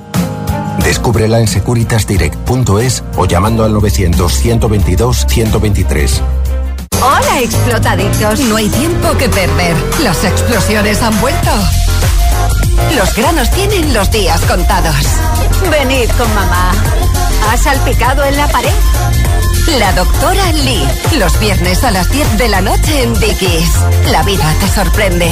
Descúbrela 0.83 1.41
en 1.41 1.47
securitasdirect.es 1.47 3.03
o 3.17 3.25
llamando 3.25 3.65
al 3.65 3.75
900-122-123. 3.75 6.21
Hola, 7.05 7.41
explotaditos. 7.41 8.39
No 8.41 8.55
hay 8.55 8.69
tiempo 8.69 9.17
que 9.17 9.27
perder. 9.27 9.75
Las 10.01 10.23
explosiones 10.23 11.01
han 11.01 11.19
vuelto. 11.19 11.51
Los 12.95 13.13
granos 13.13 13.51
tienen 13.51 13.93
los 13.93 14.09
días 14.09 14.39
contados. 14.45 14.95
Venid 15.69 16.09
con 16.11 16.33
mamá. 16.33 16.71
¿Ha 17.49 17.57
salpicado 17.57 18.23
en 18.23 18.37
la 18.37 18.47
pared? 18.47 18.71
La 19.77 19.91
doctora 19.91 20.51
Lee. 20.53 20.87
Los 21.17 21.37
viernes 21.39 21.83
a 21.83 21.91
las 21.91 22.09
10 22.09 22.37
de 22.37 22.47
la 22.47 22.61
noche 22.61 23.03
en 23.03 23.13
Dickies. 23.15 23.81
La 24.09 24.23
vida 24.23 24.55
te 24.61 24.67
sorprende. 24.69 25.31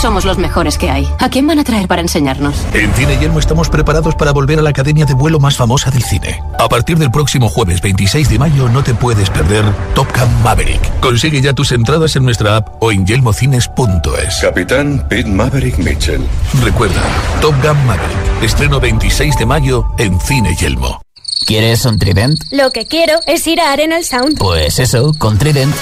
Somos 0.00 0.24
los 0.24 0.38
mejores 0.38 0.78
que 0.78 0.90
hay. 0.90 1.08
¿A 1.18 1.28
quién 1.28 1.48
van 1.48 1.58
a 1.58 1.64
traer 1.64 1.88
para 1.88 2.00
enseñarnos? 2.00 2.54
En 2.72 2.94
Cine 2.94 3.18
Yelmo 3.18 3.40
estamos 3.40 3.68
preparados 3.68 4.14
para 4.14 4.30
volver 4.32 4.60
a 4.60 4.62
la 4.62 4.70
academia 4.70 5.04
de 5.04 5.14
vuelo 5.14 5.40
más 5.40 5.56
famosa 5.56 5.90
del 5.90 6.04
cine. 6.04 6.40
A 6.56 6.68
partir 6.68 6.98
del 6.98 7.10
próximo 7.10 7.48
jueves 7.48 7.80
26 7.80 8.30
de 8.30 8.38
mayo 8.38 8.68
no 8.68 8.84
te 8.84 8.94
puedes 8.94 9.28
perder 9.28 9.64
Top 9.96 10.06
Gun 10.16 10.42
Maverick. 10.44 11.00
Consigue 11.00 11.40
ya 11.40 11.52
tus 11.52 11.72
entradas 11.72 12.14
en 12.14 12.24
nuestra 12.24 12.58
app 12.58 12.80
o 12.80 12.92
en 12.92 13.06
yelmocines.es. 13.06 14.38
Capitán 14.40 15.04
Pete 15.08 15.28
Maverick 15.28 15.78
Mitchell. 15.78 16.24
Recuerda, 16.62 17.02
Top 17.40 17.54
Gun 17.60 17.86
Maverick. 17.86 18.42
Estreno 18.42 18.78
26 18.78 19.36
de 19.36 19.46
mayo 19.46 19.84
en 19.98 20.20
Cine 20.20 20.54
Yelmo. 20.54 21.02
¿Quieres 21.44 21.84
un 21.86 21.98
Trident? 21.98 22.38
Lo 22.52 22.70
que 22.70 22.86
quiero 22.86 23.14
es 23.26 23.44
ir 23.48 23.60
a 23.60 23.72
Arenal 23.72 24.04
Sound. 24.04 24.38
Pues 24.38 24.78
eso, 24.78 25.12
con 25.18 25.38
Trident. 25.38 25.74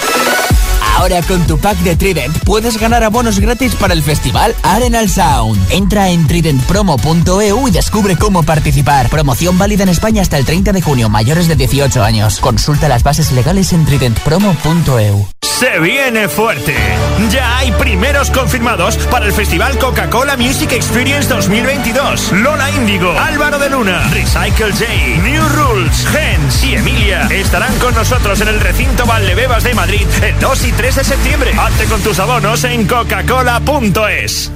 Ahora 0.96 1.20
con 1.22 1.46
tu 1.46 1.58
pack 1.58 1.76
de 1.80 1.94
Trident 1.94 2.34
puedes 2.44 2.78
ganar 2.78 3.04
abonos 3.04 3.38
gratis 3.38 3.74
para 3.74 3.92
el 3.92 4.02
festival 4.02 4.54
Arenal 4.62 5.10
Sound. 5.10 5.70
Entra 5.70 6.08
en 6.08 6.26
tridentpromo.eu 6.26 7.68
y 7.68 7.70
descubre 7.70 8.16
cómo 8.16 8.42
participar. 8.42 9.10
Promoción 9.10 9.58
válida 9.58 9.82
en 9.82 9.90
España 9.90 10.22
hasta 10.22 10.38
el 10.38 10.46
30 10.46 10.72
de 10.72 10.80
junio, 10.80 11.10
mayores 11.10 11.48
de 11.48 11.56
18 11.56 12.02
años. 12.02 12.40
Consulta 12.40 12.88
las 12.88 13.02
bases 13.02 13.30
legales 13.32 13.74
en 13.74 13.84
tridentpromo.eu. 13.84 15.28
Se 15.42 15.78
viene 15.80 16.28
fuerte. 16.28 16.74
Ya 17.30 17.58
hay 17.58 17.72
primeros 17.72 18.30
confirmados 18.30 18.96
para 19.10 19.24
el 19.24 19.32
Festival 19.32 19.78
Coca-Cola 19.78 20.36
Music 20.36 20.72
Experience 20.72 21.28
2022. 21.28 22.32
Lola 22.32 22.70
Índigo, 22.72 23.10
Álvaro 23.18 23.58
de 23.58 23.70
Luna, 23.70 24.02
Recycle 24.10 24.72
J, 24.72 24.84
New 25.22 25.42
Rules, 25.48 26.06
Gens 26.08 26.64
y 26.64 26.74
Emilia 26.74 27.26
estarán 27.30 27.74
con 27.78 27.94
nosotros 27.94 28.40
en 28.42 28.48
el 28.48 28.60
recinto 28.60 29.06
Valdebebas 29.06 29.64
de 29.64 29.72
Madrid 29.72 30.06
el 30.22 30.38
2 30.40 30.64
y 30.66 30.72
3 30.72 30.85
de 30.94 31.02
septiembre. 31.04 31.52
Hazte 31.58 31.86
con 31.86 32.00
tus 32.00 32.18
abonos 32.20 32.62
en 32.62 32.86
coca-cola.es. 32.86 34.50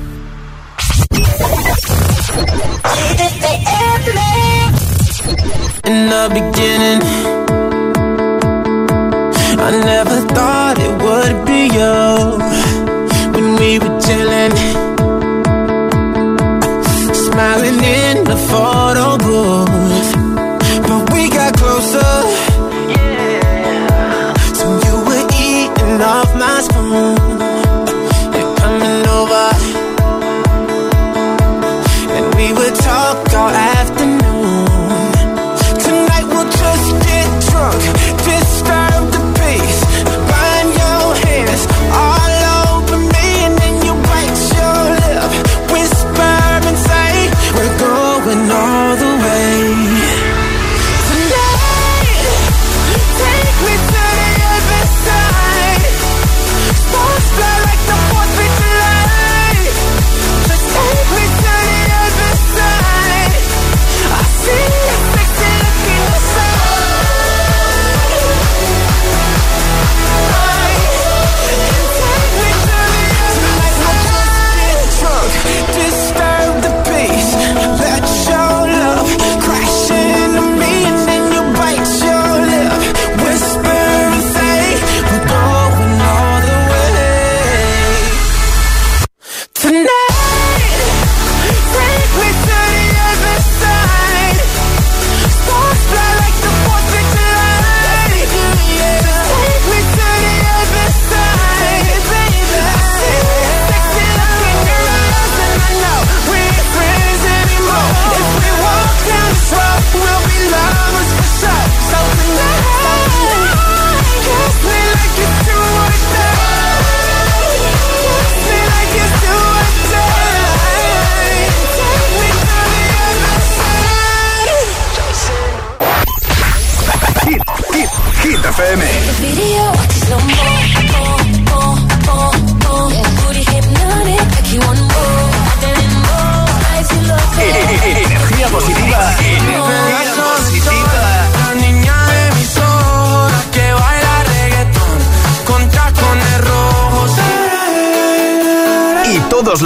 In 5.86 6.08
the 6.08 6.28
beginning, 6.32 7.02
I 9.58 9.70
never 9.84 10.20
thought 10.28 10.78
it 10.78 11.02
would 11.02 11.44
be 11.46 11.66
you 11.66 12.38
when 13.32 13.56
we 13.56 13.78
were 13.80 14.00
chilling, 14.00 14.52
smiling 17.12 17.82
in 17.82 18.24
the 18.24 18.36
photo 18.48 19.18
booth. 19.18 20.14
But 20.86 21.12
we 21.12 21.28
got 21.28 21.54
closer, 21.54 22.49
off 26.10 26.34
my 26.34 26.60
spoon 26.60 27.29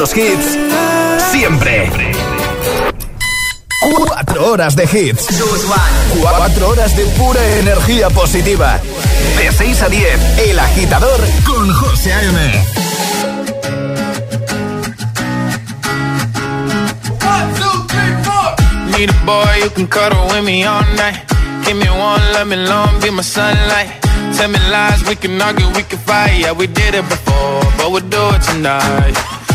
los 0.04 0.16
hits, 0.18 0.58
siempre. 1.30 1.90
Cuatro 3.80 4.50
horas 4.50 4.76
de 4.76 4.84
hits. 4.84 5.28
Cuatro 6.20 6.68
horas 6.68 6.94
de 6.94 7.06
pura 7.16 7.40
energía 7.60 8.10
positiva. 8.10 8.78
De 9.38 9.50
6 9.50 9.82
a 9.82 9.88
10, 9.88 10.38
El 10.40 10.58
Agitador 10.58 11.20
con 11.46 11.72
José 11.72 12.12
A.M. 12.12 12.64
Need 18.98 19.08
a 19.08 19.24
boy 19.24 19.62
you 19.62 19.70
can 19.70 19.86
cuddle 19.86 20.26
with 20.26 20.44
me 20.44 20.66
all 20.66 20.84
night. 20.96 21.24
Give 21.64 21.76
me 21.76 21.88
one, 21.88 22.20
let 22.34 22.46
me 22.46 22.56
long, 22.56 23.00
be 23.00 23.10
my 23.10 23.22
sunlight. 23.22 23.88
Tell 24.36 24.50
me 24.50 24.58
lies, 24.70 25.02
we 25.08 25.16
can 25.16 25.40
argue, 25.40 25.66
we 25.68 25.82
can 25.82 25.98
fight. 26.00 26.40
Yeah, 26.40 26.52
we 26.52 26.66
did 26.66 26.94
it 26.94 27.08
before, 27.08 27.62
but 27.78 27.90
we'll 27.90 28.06
do 28.10 28.34
it 28.34 28.42
tonight. 28.42 29.33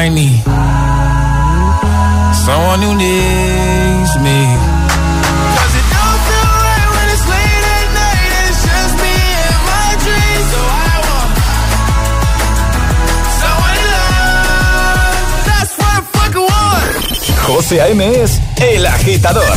I 0.00 0.08
need 0.08 0.42
someone 2.46 2.80
who 2.86 2.92
needs 3.04 4.12
me. 4.26 4.40
'Cause 5.54 5.74
it 5.80 5.86
don't 5.94 6.20
feel 6.28 6.50
right 6.68 6.88
when 6.94 7.06
it's 7.14 7.26
late 7.34 7.64
at 7.78 7.88
night 8.02 8.30
and 8.38 8.46
it's 8.50 8.62
just 8.70 8.94
me 9.02 9.14
and 9.48 9.60
my 9.70 9.88
dreams. 10.04 10.46
So 10.54 10.60
I 10.86 10.94
want 11.08 11.32
someone 13.40 13.74
to 13.80 13.86
love. 13.96 15.18
That's 15.48 15.72
what 15.80 15.92
I 15.98 16.00
fucking 16.14 16.46
want. 16.52 16.90
José 17.46 17.76
A.M. 17.86 18.00
es 18.22 18.30
El 18.70 18.86
Agitador. 18.86 19.56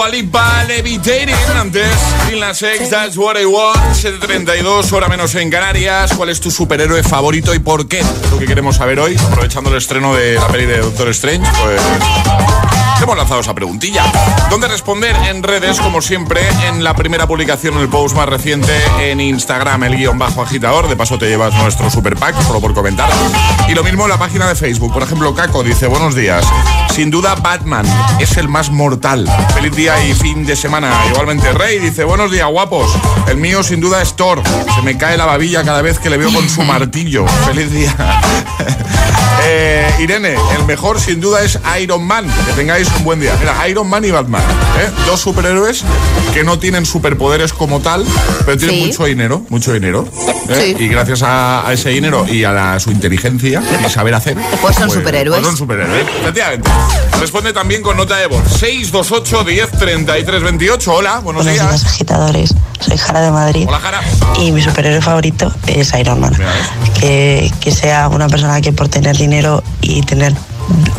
Dua 0.00 0.08
Lipa 0.08 0.64
Levitating 0.64 1.36
antes 1.58 1.92
Lil 2.30 2.40
Nas 2.40 2.62
X, 2.62 2.88
That's 2.88 3.18
What 3.18 3.38
I 3.38 3.44
Want 3.44 3.94
732, 3.94 4.92
hora 4.94 5.08
menos 5.08 5.34
en 5.34 5.50
Canarias 5.50 6.14
¿Cuál 6.16 6.30
es 6.30 6.40
tu 6.40 6.50
superhéroe 6.50 7.02
favorito 7.02 7.54
y 7.54 7.58
por 7.58 7.86
qué? 7.86 7.98
Es 7.98 8.30
lo 8.30 8.38
que 8.38 8.46
queremos 8.46 8.76
saber 8.76 8.98
hoy 8.98 9.14
Aprovechando 9.18 9.68
el 9.68 9.76
estreno 9.76 10.14
de 10.14 10.36
la 10.36 10.48
peli 10.48 10.64
de 10.64 10.78
Doctor 10.78 11.10
Strange 11.10 11.46
Pues 11.62 11.82
hemos 13.04 13.16
lanzado 13.16 13.40
esa 13.40 13.54
preguntilla 13.54 14.04
Donde 14.50 14.68
responder 14.68 15.16
en 15.28 15.42
redes 15.42 15.80
como 15.80 16.02
siempre 16.02 16.40
En 16.68 16.84
la 16.84 16.94
primera 16.94 17.26
publicación, 17.26 17.78
el 17.78 17.88
post 17.88 18.16
más 18.16 18.28
reciente 18.28 18.72
En 19.00 19.20
Instagram, 19.20 19.84
el 19.84 19.96
guion 19.96 20.18
bajo 20.18 20.42
agitador 20.42 20.88
De 20.88 20.96
paso 20.96 21.18
te 21.18 21.28
llevas 21.28 21.54
nuestro 21.54 21.90
super 21.90 22.16
pack 22.16 22.40
Solo 22.42 22.60
por 22.60 22.74
comentar 22.74 23.10
Y 23.68 23.74
lo 23.74 23.84
mismo 23.84 24.04
en 24.04 24.10
la 24.10 24.18
página 24.18 24.48
de 24.48 24.54
Facebook 24.54 24.92
Por 24.92 25.02
ejemplo, 25.02 25.34
Caco 25.34 25.62
dice, 25.62 25.86
buenos 25.86 26.14
días 26.14 26.44
Sin 26.94 27.10
duda 27.10 27.34
Batman 27.34 27.86
es 28.18 28.36
el 28.36 28.48
más 28.48 28.70
mortal 28.70 29.28
Feliz 29.54 29.74
día 29.74 30.02
y 30.04 30.14
fin 30.14 30.44
de 30.46 30.56
semana. 30.56 30.92
Igualmente 31.10 31.52
Rey 31.52 31.78
dice, 31.78 32.04
buenos 32.04 32.30
días 32.30 32.46
guapos. 32.48 32.90
El 33.28 33.36
mío 33.36 33.62
sin 33.62 33.80
duda 33.80 34.02
es 34.02 34.14
Thor. 34.14 34.42
Se 34.74 34.82
me 34.82 34.96
cae 34.96 35.16
la 35.16 35.26
babilla 35.26 35.64
cada 35.64 35.82
vez 35.82 35.98
que 35.98 36.10
le 36.10 36.16
veo 36.16 36.32
con 36.32 36.48
su 36.48 36.62
martillo. 36.62 37.26
Feliz 37.46 37.70
día. 37.70 37.94
Eh, 39.52 39.90
Irene, 39.98 40.36
el 40.56 40.64
mejor 40.64 41.00
sin 41.00 41.20
duda 41.20 41.42
es 41.42 41.58
Iron 41.80 42.04
Man. 42.04 42.24
Que 42.46 42.52
tengáis 42.52 42.86
un 42.96 43.02
buen 43.04 43.18
día. 43.18 43.34
Mira, 43.40 43.66
Iron 43.68 43.88
Man 43.88 44.04
y 44.04 44.12
Batman. 44.12 44.42
¿eh? 44.80 44.88
Dos 45.06 45.20
superhéroes 45.20 45.82
que 46.32 46.44
no 46.44 46.60
tienen 46.60 46.86
superpoderes 46.86 47.52
como 47.52 47.80
tal, 47.80 48.06
pero 48.46 48.56
tienen 48.56 48.76
Sí. 48.76 48.86
mucho 48.86 49.04
dinero. 49.06 49.42
Mucho 49.48 49.72
dinero. 49.72 50.06
¿eh? 50.50 50.76
Y 50.78 50.86
gracias 50.86 51.22
a, 51.24 51.66
a 51.66 51.72
ese 51.72 51.88
dinero 51.90 52.26
y 52.28 52.44
a 52.44 52.52
la- 52.52 52.78
su 52.78 52.92
inteligencia 52.92 53.60
y 53.84 53.90
saber 53.90 54.14
hacer. 54.14 54.36
Pues 54.62 54.76
son 54.76 54.88
superhéroes. 54.88 55.38
pues 55.40 55.48
son 55.48 55.56
superhéroes. 55.56 56.06
Efectivamente. 56.20 56.70
Responde 57.18 57.52
también 57.52 57.82
con 57.82 57.96
nota 57.96 58.16
de 58.18 58.28
voz. 58.28 58.42
628 58.60 59.42
10 59.44 59.70
33 59.72 60.42
28. 60.44 60.92
Hola, 60.94 61.18
buenos, 61.18 61.44
Buenos 61.44 61.68
días, 61.68 61.84
agitadores. 61.84 62.54
Soy 62.78 62.96
Jara 62.96 63.20
de 63.20 63.30
Madrid. 63.32 63.64
Hola, 63.68 63.80
Jara. 63.80 64.00
Y 64.38 64.52
mi 64.52 64.62
superhéroe 64.62 65.02
favorito 65.02 65.52
es 65.66 65.92
Iron 65.98 66.20
Man. 66.20 66.32
Que, 66.98 67.52
que 67.60 67.72
sea 67.72 68.08
una 68.08 68.28
persona 68.28 68.60
que 68.60 68.72
por 68.72 68.88
tener 68.88 69.16
dinero 69.16 69.39
y 69.80 70.02
tener 70.02 70.34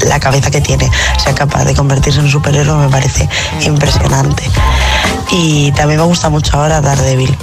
la 0.06 0.20
cabeza 0.20 0.50
que 0.52 0.62
tiene 0.62 0.89
sea 1.24 1.34
capaz 1.34 1.64
de 1.66 1.76
convertirse 1.76 2.20
en 2.20 2.26
un 2.26 2.32
superhéroe 2.32 2.86
me 2.86 2.89
parece 2.89 3.28
impresionante. 3.62 4.44
Y 5.32 5.72
también 5.74 6.00
me 6.00 6.06
gusta 6.06 6.30
mucho 6.30 6.58
ahora 6.58 6.82
Daredevil, 6.82 7.38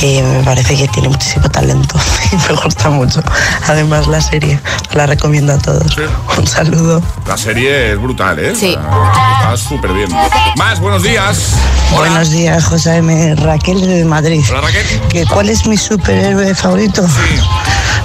que 0.00 0.22
me 0.22 0.42
parece 0.42 0.76
que 0.76 0.88
tiene 0.88 1.08
muchísimo 1.08 1.48
talento 1.48 1.96
y 2.32 2.36
me 2.36 2.60
gusta 2.60 2.90
mucho. 2.90 3.22
Además 3.68 4.06
la 4.06 4.20
serie 4.20 4.58
la 4.94 5.06
recomiendo 5.06 5.52
a 5.52 5.58
todos. 5.58 5.96
Un 6.36 6.46
saludo. 6.46 7.02
La 7.26 7.36
serie 7.36 7.92
es 7.92 8.00
brutal, 8.00 8.38
¿eh? 8.38 8.54
Sí. 8.56 8.76
Está 8.76 9.56
súper 9.56 9.92
bien. 9.92 10.08
Más, 10.56 10.80
buenos 10.80 11.02
días. 11.02 11.52
Buenos 11.92 12.30
días, 12.30 12.64
José 12.64 12.96
M. 12.96 13.36
Raquel 13.36 13.80
de 13.80 14.04
Madrid. 14.04 14.44
Hola, 14.50 14.62
Raquel. 14.62 14.84
¿Que 15.08 15.26
¿Cuál 15.26 15.50
es 15.50 15.66
mi 15.66 15.76
superhéroe 15.76 16.54
favorito? 16.54 17.06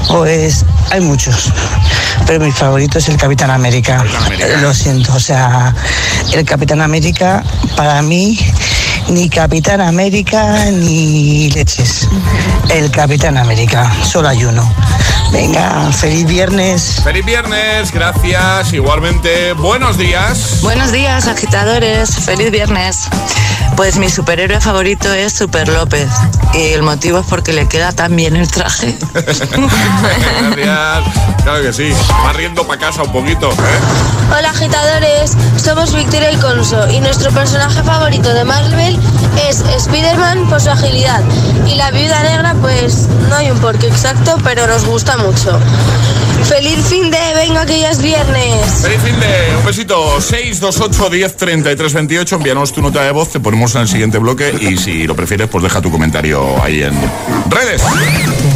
Pues 0.07 0.65
hay 0.89 1.01
muchos, 1.01 1.51
pero 2.25 2.43
mi 2.43 2.51
favorito 2.51 2.97
es 2.97 3.09
el 3.09 3.17
Capitán 3.17 3.51
América. 3.51 4.03
Lo 4.61 4.73
siento, 4.73 5.13
o 5.13 5.19
sea, 5.19 5.73
el 6.33 6.45
Capitán 6.45 6.81
América 6.81 7.43
para 7.75 8.01
mí 8.01 8.37
ni 9.09 9.29
Capitán 9.29 9.81
América 9.81 10.65
ni 10.71 11.49
leches. 11.51 12.07
El 12.69 12.91
Capitán 12.91 13.37
América, 13.37 13.91
solo 14.03 14.29
hay 14.29 14.43
uno. 14.45 14.67
Venga, 15.31 15.91
feliz 15.91 16.25
viernes. 16.25 17.01
Feliz 17.03 17.25
viernes, 17.25 17.91
gracias. 17.91 18.73
Igualmente, 18.73 19.53
buenos 19.53 19.97
días. 19.97 20.59
Buenos 20.61 20.91
días, 20.91 21.27
agitadores. 21.27 22.15
Feliz 22.25 22.51
viernes. 22.51 23.07
Pues 23.75 23.97
mi 23.97 24.09
superhéroe 24.09 24.59
favorito 24.59 25.13
es 25.13 25.33
Super 25.33 25.67
López. 25.69 26.09
Y 26.53 26.73
el 26.73 26.81
motivo 26.81 27.19
es 27.19 27.25
porque 27.27 27.53
le 27.53 27.67
queda 27.67 27.91
tan 27.91 28.15
bien 28.15 28.35
el 28.35 28.49
traje. 28.49 28.97
Gracias. 29.13 31.03
Claro 31.43 31.61
que 31.61 31.73
sí. 31.73 31.93
Va 32.25 32.33
riendo 32.33 32.67
para 32.67 32.79
casa 32.79 33.03
un 33.03 33.11
poquito, 33.11 33.49
¿eh? 33.51 34.35
Hola 34.37 34.49
agitadores, 34.49 35.31
somos 35.63 35.93
Victoria 35.95 36.31
y 36.31 36.37
Conso 36.37 36.89
y 36.91 36.99
nuestro 36.99 37.31
personaje 37.31 37.81
favorito 37.83 38.33
de 38.33 38.43
Marvel 38.43 38.98
es 39.49 39.61
Spider-Man 39.61 40.49
por 40.49 40.61
su 40.61 40.69
agilidad 40.69 41.21
y 41.65 41.75
la 41.75 41.91
viuda 41.91 42.23
negra 42.23 42.55
pues 42.61 43.07
no 43.29 43.35
hay 43.35 43.51
un 43.51 43.59
porqué 43.59 43.87
exacto 43.87 44.37
pero 44.43 44.67
nos 44.67 44.85
gusta 44.85 45.17
mucho. 45.17 45.59
¡Feliz 46.43 46.85
fin 46.87 47.11
de! 47.11 47.17
¡Venga 47.35 47.65
que 47.65 47.79
ya 47.79 47.89
es 47.91 48.01
viernes! 48.01 48.81
Feliz 48.81 49.01
fin 49.03 49.19
de 49.19 49.57
un 49.57 49.65
besito. 49.65 50.21
628 50.21 51.09
10 51.09 51.35
33 51.35 51.93
28. 51.93 52.35
Envíanos 52.37 52.71
tu 52.71 52.81
nota 52.81 53.03
de 53.03 53.11
voz, 53.11 53.29
te 53.29 53.39
ponemos 53.39 53.75
en 53.75 53.81
el 53.81 53.87
siguiente 53.87 54.17
bloque 54.17 54.55
y 54.59 54.77
si 54.77 55.05
lo 55.05 55.15
prefieres, 55.15 55.47
pues 55.49 55.63
deja 55.63 55.81
tu 55.81 55.91
comentario 55.91 56.61
ahí 56.63 56.83
en 56.83 56.93
redes. 57.49 57.83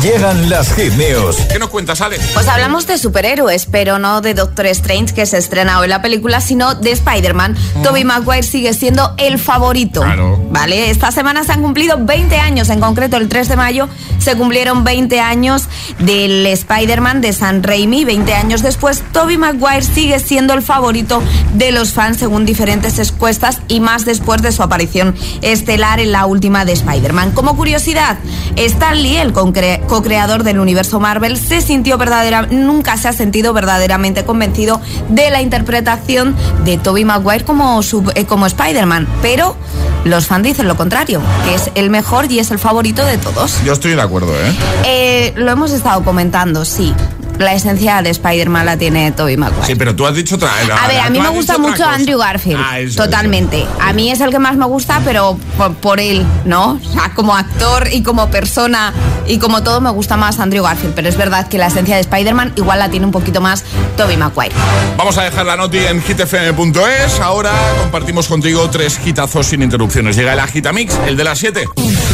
Llegan 0.03 0.49
las 0.49 0.73
hit 0.73 0.91
news. 0.95 1.37
¿Qué 1.49 1.57
nos 1.59 1.69
cuentas, 1.69 2.01
Ale? 2.01 2.19
Pues 2.33 2.45
hablamos 2.49 2.85
de 2.87 2.97
superhéroes, 2.97 3.67
pero 3.67 3.99
no 3.99 4.19
de 4.19 4.33
Doctor 4.33 4.65
Strange 4.65 5.13
que 5.13 5.25
se 5.25 5.37
estrena 5.37 5.79
hoy 5.79 5.85
en 5.85 5.91
la 5.91 6.01
película, 6.01 6.41
sino 6.41 6.75
de 6.75 6.91
Spider-Man. 6.91 7.55
Tobey 7.83 8.03
Maguire 8.03 8.43
sigue 8.43 8.73
siendo 8.73 9.13
el 9.17 9.39
favorito. 9.39 10.03
¿Vale? 10.51 10.89
Esta 10.89 11.11
semana 11.13 11.45
se 11.45 11.53
han 11.53 11.61
cumplido 11.61 11.95
20 11.99 12.37
años, 12.37 12.69
en 12.69 12.81
concreto 12.81 13.15
el 13.15 13.29
3 13.29 13.47
de 13.47 13.55
mayo 13.55 13.87
se 14.19 14.35
cumplieron 14.37 14.83
20 14.85 15.19
años 15.19 15.63
del 15.99 16.45
Spider-Man 16.47 17.21
de 17.21 17.31
San 17.33 17.61
Raimi. 17.63 18.03
20 18.05 18.33
años 18.33 18.61
después, 18.61 19.03
Tobey 19.13 19.37
Maguire 19.37 19.81
sigue 19.83 20.19
siendo 20.19 20.53
el 20.53 20.61
favorito 20.61 21.21
de 21.53 21.71
los 21.71 21.91
fans 21.91 22.17
según 22.17 22.45
diferentes 22.45 22.99
encuestas 22.99 23.59
y 23.67 23.79
más 23.79 24.05
después 24.05 24.41
de 24.41 24.51
su 24.51 24.63
aparición 24.63 25.15
estelar 25.41 25.99
en 25.99 26.11
la 26.13 26.25
última 26.25 26.63
de 26.65 26.73
Spider-Man. 26.73 27.31
Como 27.31 27.55
curiosidad, 27.57 28.17
Stan 28.57 29.01
Lee, 29.01 29.17
el 29.17 29.33
concre- 29.33 29.81
co-creador 29.93 30.41
del 30.43 30.57
universo 30.57 30.99
Marvel, 30.99 31.37
se 31.37 31.61
sintió 31.61 31.99
verdadera, 31.99 32.47
nunca 32.49 32.97
se 32.97 33.07
ha 33.09 33.13
sentido 33.13 33.53
verdaderamente 33.53 34.25
convencido 34.25 34.81
de 35.09 35.29
la 35.29 35.39
interpretación 35.39 36.35
de 36.65 36.79
Tobey 36.79 37.05
Maguire 37.05 37.45
como, 37.45 37.79
eh, 38.15 38.25
como 38.25 38.47
Spider-Man, 38.47 39.07
pero 39.21 39.55
los 40.03 40.25
fans 40.25 40.45
dicen 40.45 40.67
lo 40.67 40.75
contrario, 40.77 41.21
que 41.45 41.53
es 41.53 41.69
el 41.75 41.91
mejor 41.91 42.31
y 42.31 42.39
es 42.39 42.49
el 42.49 42.57
favorito 42.57 43.05
de 43.05 43.19
todos. 43.19 43.63
Yo 43.63 43.73
estoy 43.73 43.93
de 43.93 44.01
acuerdo, 44.01 44.33
¿eh? 44.33 44.55
Eh, 44.83 45.33
lo 45.35 45.51
hemos 45.51 45.71
estado 45.71 46.03
comentando, 46.03 46.65
sí. 46.65 46.91
La 47.37 47.53
esencia 47.53 48.01
de 48.01 48.09
Spider-Man 48.09 48.65
la 48.65 48.77
tiene 48.77 49.11
Tobey 49.11 49.37
Maguire. 49.37 49.65
Sí, 49.65 49.75
pero 49.75 49.95
tú 49.95 50.07
has 50.07 50.15
dicho 50.15 50.35
otra. 50.35 50.49
A 50.83 50.87
ver, 50.87 50.99
a 51.01 51.09
mí 51.11 51.19
me 51.19 51.29
gusta 51.29 51.59
mucho 51.59 51.83
Andrew 51.83 52.17
Garfield. 52.17 52.59
Ah, 52.63 52.79
eso, 52.79 53.03
totalmente. 53.03 53.65
A 53.79 53.93
mí 53.93 54.11
es 54.11 54.21
el 54.21 54.31
que 54.31 54.39
más 54.39 54.55
me 54.55 54.65
gusta, 54.65 55.01
pero 55.03 55.37
por, 55.57 55.75
por 55.75 55.99
él, 55.99 56.25
¿no? 56.45 56.79
O 56.83 56.93
sea, 56.93 57.11
como 57.15 57.35
actor 57.35 57.89
y 57.91 58.03
como 58.03 58.29
persona 58.29 58.93
y 59.27 59.39
como 59.39 59.63
todo 59.63 59.81
me 59.81 59.89
gusta 59.89 60.17
más 60.17 60.39
Andrew 60.39 60.63
Garfield, 60.63 60.93
pero 60.93 61.09
es 61.09 61.17
verdad 61.17 61.47
que 61.47 61.57
la 61.57 61.67
esencia 61.67 61.95
de 61.95 62.01
Spider-Man 62.01 62.53
igual 62.55 62.79
la 62.79 62.89
tiene 62.89 63.05
un 63.05 63.11
poquito 63.11 63.41
más 63.41 63.63
Toby 63.97 64.17
Maguire. 64.17 64.53
Vamos 64.97 65.17
a 65.17 65.23
dejar 65.23 65.45
la 65.45 65.55
noti 65.55 65.79
en 65.79 66.01
hitfm.es. 66.01 67.19
Ahora 67.19 67.51
compartimos 67.81 68.27
contigo 68.27 68.69
tres 68.69 68.99
hitazos 69.03 69.47
sin 69.47 69.61
interrupciones. 69.61 70.15
Llega 70.15 70.33
el 70.33 70.39
Agitamix, 70.39 70.93
el 71.07 71.17
de 71.17 71.23
las 71.23 71.39
7. 71.39 71.65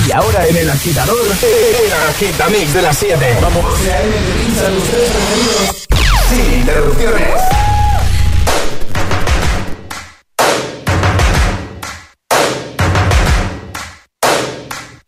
Y 0.07 0.11
ahora 0.11 0.47
en 0.47 0.57
el 0.57 0.69
agitador, 0.69 1.17
el 1.41 1.93
Agitamix 2.09 2.73
de 2.73 2.81
las 2.81 2.97
7. 2.97 3.37
Vamos. 3.41 3.65
Sin 6.29 6.59
interrupciones. 6.59 7.27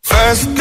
First 0.03 0.60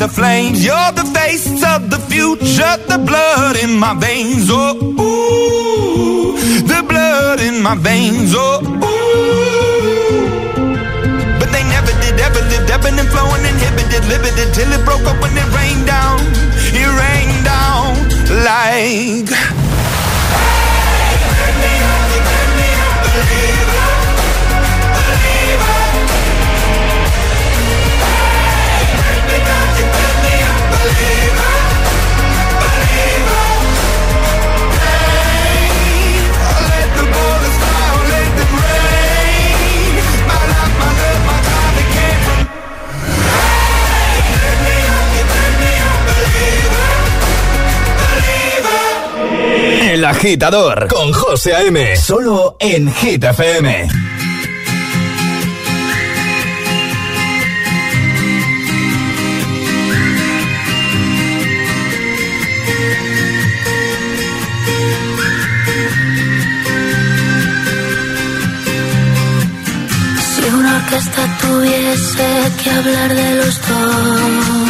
The 0.00 0.08
flames. 0.08 0.64
You're 0.64 0.92
the 0.96 1.04
face 1.12 1.62
of 1.62 1.90
the 1.90 1.98
future, 2.08 2.76
the 2.88 2.96
blood 2.96 3.56
in 3.62 3.78
my 3.78 3.92
veins. 3.92 4.48
Oh, 4.48 4.74
ooh, 4.96 6.32
the 6.64 6.82
blood 6.88 7.40
in 7.40 7.62
my 7.62 7.74
veins. 7.76 8.32
Oh, 8.34 8.64
ooh. 8.64 8.80
But 11.38 11.52
they 11.52 11.64
never 11.68 11.92
did, 12.00 12.18
ever 12.18 12.40
lived, 12.48 12.70
ebbing 12.70 12.98
and 12.98 13.08
flowing, 13.12 13.44
inhibited, 13.44 14.04
limited 14.08 14.54
till 14.56 14.72
it 14.72 14.82
broke 14.86 15.04
up 15.04 15.20
when 15.20 15.36
it 15.36 15.48
rained 15.52 15.86
down. 15.86 16.18
It 16.72 16.88
rained 17.04 17.44
down 17.44 17.92
like. 18.48 19.28
Hey, 20.96 21.12
burn 21.28 21.56
me 21.60 21.72
up, 21.92 22.08
burn 22.24 22.50
me 22.56 22.68
up, 22.88 23.59
agitador 50.10 50.88
con 50.88 51.12
José 51.12 51.54
A.M. 51.54 51.96
Solo 51.96 52.56
en 52.58 52.92
Hit 52.92 53.22
FM. 53.22 53.88
Si 70.18 70.42
una 70.50 70.76
orquesta 70.76 71.38
tuviese 71.40 72.52
que 72.62 72.70
hablar 72.70 73.14
de 73.14 73.34
los 73.36 73.60
dos, 73.68 74.69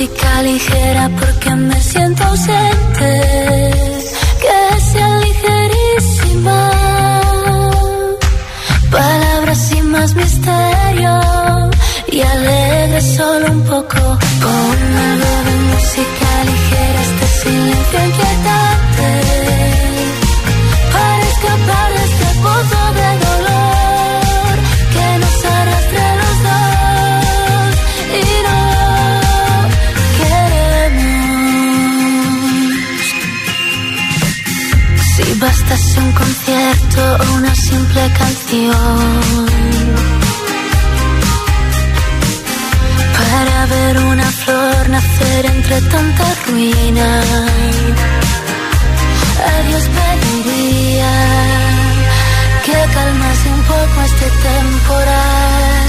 Música 0.00 0.42
ligera 0.42 1.10
porque 1.18 1.54
me 1.56 1.78
siento 1.82 2.24
ausente. 2.24 3.10
Que 4.40 4.80
sea 4.80 5.18
ligerísima. 5.18 6.70
Palabras 8.90 9.58
sin 9.58 9.90
más 9.90 10.14
misterio 10.14 11.20
y 12.06 12.20
alegre 12.22 13.00
solo 13.14 13.52
un 13.52 13.62
poco. 13.64 14.00
Ponme 14.44 15.00
algo 15.12 15.34
de 15.48 15.54
música 15.70 16.28
ligera, 16.48 17.00
este 17.02 17.26
silencio 17.42 17.98
inquietante. 18.06 18.39
Bastase 35.70 36.00
un 36.00 36.12
concierto 36.12 37.00
o 37.20 37.34
una 37.34 37.54
simple 37.54 38.02
canción 38.18 39.46
para 43.14 43.66
ver 43.66 43.98
una 43.98 44.24
flor 44.24 44.88
nacer 44.88 45.46
entre 45.46 45.80
tanta 45.82 46.34
ruina. 46.48 47.20
A 49.46 49.68
Dios 49.68 49.84
pediría 49.98 51.12
que 52.64 52.78
calmase 52.94 53.48
un 53.50 53.62
poco 53.62 54.02
este 54.06 54.28
temporal, 54.48 55.88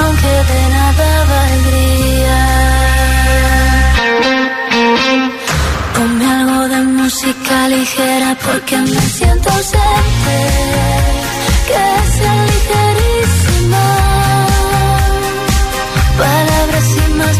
aunque 0.00 0.32
de 0.52 0.68
nada 0.70 1.26
Ponme 5.96 6.26
algo 6.26 6.68
de 6.68 6.82
música 6.82 7.68
ligera 7.68 8.36
porque 8.44 8.76
me 8.76 9.00
siento 9.00 9.48
ausente. 9.48 10.36
Que 11.68 11.84
sea 12.16 12.36
ligerísima. 12.52 13.84
Palabras 16.18 16.86
y 17.02 17.12
más 17.14 17.36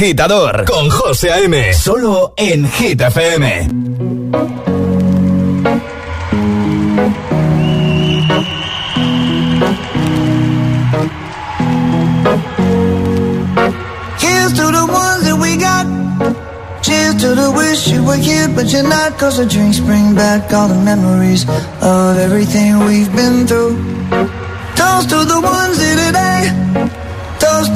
agitador 0.00 0.64
con 0.64 0.88
José 0.88 1.30
A.M. 1.30 1.74
Solo 1.74 2.32
en 2.34 2.66
Hit 2.72 3.02
FM. 3.02 3.68
Here's 14.18 14.52
to 14.54 14.72
the 14.72 14.86
ones 14.88 15.24
that 15.24 15.38
we 15.38 15.58
got. 15.58 15.84
Cheers 16.80 17.16
to 17.16 17.34
the 17.34 17.50
wish 17.54 17.88
you 17.88 18.02
were 18.02 18.16
here, 18.16 18.48
but 18.56 18.72
you're 18.72 18.82
not. 18.82 19.18
Cause 19.18 19.36
the 19.36 19.44
drinks 19.44 19.80
bring 19.80 20.14
back 20.14 20.50
all 20.54 20.68
the 20.68 20.82
memories 20.82 21.44
of 21.82 22.16
everything 22.16 22.78
we've 22.86 23.14
been 23.14 23.46
through. 23.46 23.76
Toast 24.76 25.10
to 25.10 25.26
the 25.26 25.40
ones 25.44 25.78
here 25.78 25.96
today. 26.06 26.69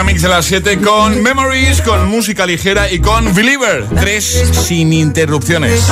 Agitamix 0.00 0.22
de 0.22 0.28
las 0.28 0.46
7 0.46 0.80
con 0.80 1.22
Memories, 1.22 1.82
con 1.82 2.08
música 2.08 2.46
ligera 2.46 2.90
y 2.90 3.00
con 3.00 3.34
Believer. 3.34 3.86
Tres 4.00 4.50
sin 4.50 4.94
interrupciones. 4.94 5.86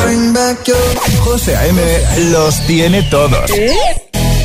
José 1.20 1.54
A.M. 1.54 1.82
los 2.30 2.58
tiene 2.66 3.02
todos. 3.02 3.50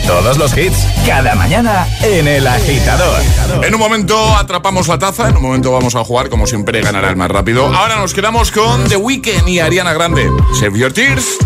Todos 0.05 0.38
los 0.38 0.57
hits, 0.57 0.76
cada 1.07 1.36
mañana 1.36 1.88
en 2.01 2.28
El 2.28 2.45
Agitador. 2.45 3.22
En 3.64 3.74
un 3.74 3.80
momento 3.80 4.36
atrapamos 4.36 4.89
la 4.89 4.99
taza, 4.99 5.30
en 5.30 5.38
un 5.38 5.43
momento 5.43 5.72
vamos 5.72 5.95
a 5.95 6.03
jugar, 6.03 6.28
como 6.28 6.45
siempre 6.45 6.82
ganará 6.82 7.09
el 7.09 7.16
más 7.16 7.32
rápido. 7.32 7.66
Ahora 7.74 7.95
nos 7.95 8.14
quedamos 8.14 8.51
con 8.51 8.89
The 8.89 8.97
Weeknd 8.97 9.47
y 9.47 9.59
Ariana 9.61 9.93
Grande. 9.93 10.30
Save 10.59 10.78
Your 10.78 10.91
Tears. 10.91 11.38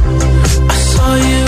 saw 0.73 1.15
you 1.17 1.47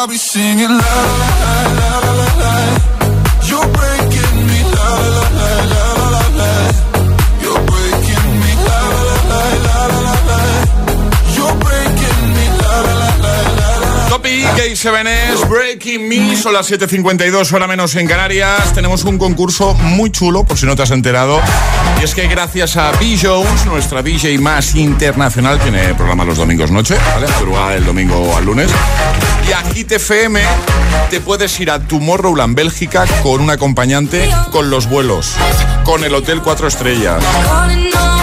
I'll 0.00 0.06
be 0.06 0.16
singing 0.16 0.66
la 0.66 0.76
la 0.78 1.30
la 1.42 1.78
la 1.78 2.00
la 2.00 2.12
la 2.14 2.28
la. 2.40 4.09
K7S, 14.56 15.48
Breaking 15.48 16.08
Me, 16.08 16.36
son 16.36 16.52
las 16.52 16.70
7.52, 16.70 17.52
hora 17.52 17.66
menos 17.66 17.94
en 17.96 18.06
Canarias. 18.06 18.72
Tenemos 18.72 19.04
un 19.04 19.18
concurso 19.18 19.74
muy 19.74 20.10
chulo, 20.10 20.44
por 20.44 20.58
si 20.58 20.66
no 20.66 20.76
te 20.76 20.82
has 20.82 20.90
enterado. 20.90 21.40
Y 22.00 22.04
es 22.04 22.14
que 22.14 22.26
gracias 22.28 22.76
a 22.76 22.92
B. 22.92 23.18
Jones, 23.20 23.66
nuestra 23.66 24.02
DJ 24.02 24.38
más 24.38 24.74
internacional, 24.74 25.58
tiene 25.60 25.94
programa 25.94 26.24
los 26.24 26.36
domingos 26.38 26.70
noche, 26.70 26.96
¿vale? 27.14 27.26
Del 27.74 27.84
domingo 27.84 28.36
al 28.36 28.44
lunes. 28.44 28.70
Y 29.48 29.52
a 29.52 29.62
Hit 29.72 29.92
te 31.10 31.20
puedes 31.20 31.58
ir 31.60 31.70
a 31.70 31.80
Tomorrowland, 31.80 32.54
Bélgica, 32.54 33.04
con 33.22 33.40
un 33.40 33.50
acompañante, 33.50 34.28
con 34.50 34.70
los 34.70 34.88
vuelos, 34.88 35.34
con 35.84 36.04
el 36.04 36.14
hotel 36.14 36.40
4 36.42 36.68
estrellas 36.68 37.22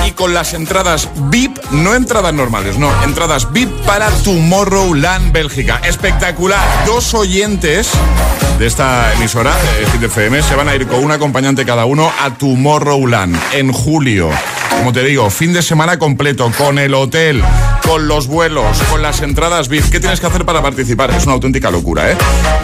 y 0.08 0.12
con 0.12 0.34
las 0.34 0.54
entradas 0.54 1.10
VIP, 1.30 1.58
no 1.72 1.94
entradas 1.94 2.34
normales, 2.34 2.78
no, 2.78 2.90
entradas 3.04 3.52
VIP 3.52 3.70
para 3.86 4.10
Tomorrowland 4.10 5.34
Bélgica. 5.34 5.82
Espectacular. 5.84 6.66
Dos 6.86 7.14
oyentes 7.14 7.92
de 8.58 8.68
esta 8.68 9.14
emisora 9.14 9.54
de 10.00 10.06
FM 10.06 10.42
se 10.42 10.56
van 10.56 10.70
a 10.70 10.76
ir 10.76 10.88
con 10.88 11.04
un 11.04 11.12
acompañante 11.12 11.66
cada 11.66 11.86
uno 11.86 12.10
a 12.22 12.34
Tomorrowland 12.36 13.38
en 13.52 13.74
julio. 13.74 14.30
Como 14.70 14.94
te 14.94 15.04
digo, 15.04 15.30
fin 15.30 15.52
de 15.52 15.62
semana 15.62 16.00
completo, 16.00 16.52
con 16.58 16.80
el 16.80 16.94
hotel, 16.94 17.44
con 17.86 18.08
los 18.08 18.28
vuelos, 18.28 18.78
con 18.90 19.02
las 19.02 19.22
entradas 19.22 19.68
VIP. 19.68 19.90
¿Qué 19.90 20.00
tienes 20.00 20.22
que 20.22 20.28
hacer 20.28 20.46
para 20.46 20.62
participar? 20.62 21.12
Es 21.12 21.26
una 21.26 21.34
auténtica 21.34 21.70
locura, 21.70 22.12
¿eh? 22.12 22.18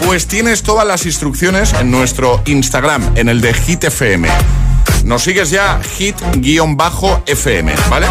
Pues 0.05 0.27
tienes 0.27 0.63
todas 0.63 0.87
las 0.87 1.05
instrucciones 1.05 1.73
en 1.73 1.91
nuestro 1.91 2.41
Instagram, 2.45 3.11
en 3.15 3.27
el 3.27 3.41
de 3.41 3.53
Hit 3.53 3.83
FM. 3.83 4.29
Nos 5.03 5.23
sigues 5.23 5.49
ya, 5.49 5.81
hit-fm, 5.97 7.75
¿vale? 7.89 8.07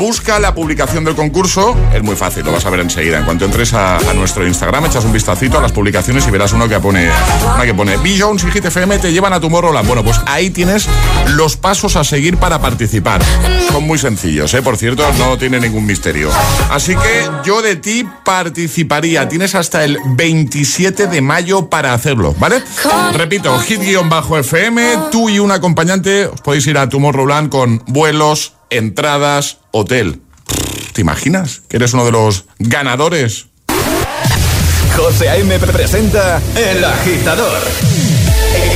Busca 0.00 0.40
la 0.40 0.52
publicación 0.52 1.04
del 1.04 1.14
concurso, 1.14 1.76
es 1.94 2.02
muy 2.02 2.16
fácil, 2.16 2.44
lo 2.44 2.50
vas 2.50 2.66
a 2.66 2.70
ver 2.70 2.80
enseguida. 2.80 3.18
En 3.18 3.24
cuanto 3.24 3.44
entres 3.44 3.72
a, 3.74 3.98
nuestro 4.14 4.46
Instagram, 4.46 4.86
echas 4.86 5.04
un 5.04 5.12
vistacito 5.12 5.58
a 5.58 5.60
las 5.60 5.70
publicaciones 5.70 6.26
y 6.26 6.30
verás 6.32 6.52
uno 6.52 6.68
que 6.68 6.80
pone, 6.80 7.08
una 7.54 7.64
que 7.64 7.74
pone 7.74 7.96
B. 7.98 8.16
Jones 8.18 8.42
y 8.44 8.50
Hit 8.50 8.64
FM 8.64 8.98
te 8.98 9.12
llevan 9.12 9.32
a 9.32 9.36
tu 9.36 9.42
Tomorrowland. 9.42 9.86
Bueno, 9.86 10.02
pues 10.02 10.20
ahí 10.26 10.50
tienes 10.50 10.88
los 11.28 11.56
pasos 11.56 11.94
a 11.94 12.02
seguir 12.02 12.36
para 12.36 12.60
participar. 12.60 13.22
Son 13.70 13.84
muy 13.84 13.98
sencillos, 13.98 14.52
¿eh? 14.54 14.62
Por 14.62 14.76
cierto, 14.76 15.04
no 15.18 15.38
tiene 15.38 15.60
ningún 15.60 15.86
misterio. 15.86 16.30
Así 16.70 16.96
que 16.96 17.30
yo 17.44 17.62
de 17.62 17.76
ti 17.76 18.04
participaría. 18.24 19.28
Tienes 19.28 19.54
hasta 19.54 19.84
el 19.84 19.98
27 20.16 21.06
de 21.06 21.20
mayo 21.20 21.68
para 21.68 21.94
hacerlo, 21.94 22.34
¿vale? 22.38 22.62
Repito, 23.14 23.56
hit-fm, 23.60 24.98
tú 25.12 25.28
y 25.28 25.38
un 25.38 25.52
acompañante 25.52 26.11
os 26.20 26.40
podéis 26.40 26.66
ir 26.66 26.78
a 26.78 26.88
Tomorrowland 26.88 27.50
con 27.50 27.82
vuelos, 27.86 28.54
entradas, 28.70 29.58
hotel. 29.70 30.20
¿Te 30.92 31.00
imaginas 31.00 31.62
que 31.68 31.76
eres 31.76 31.94
uno 31.94 32.04
de 32.04 32.12
los 32.12 32.44
ganadores? 32.58 33.46
José 34.96 35.30
A.M. 35.30 35.58
presenta 35.58 36.40
El 36.54 36.84
Agitador. 36.84 37.58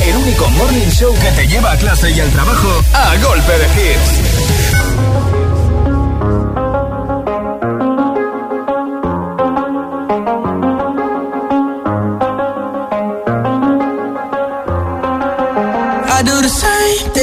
El 0.07 0.17
único 0.17 0.49
morning 0.51 0.89
show 0.91 1.15
que 1.21 1.31
te 1.33 1.47
lleva 1.47 1.73
a 1.73 1.77
clase 1.77 2.11
y 2.11 2.21
al 2.21 2.31
trabajo 2.31 2.83
a 2.95 3.17
golpe 3.19 3.53
de 3.53 3.67
hits. 3.67 4.66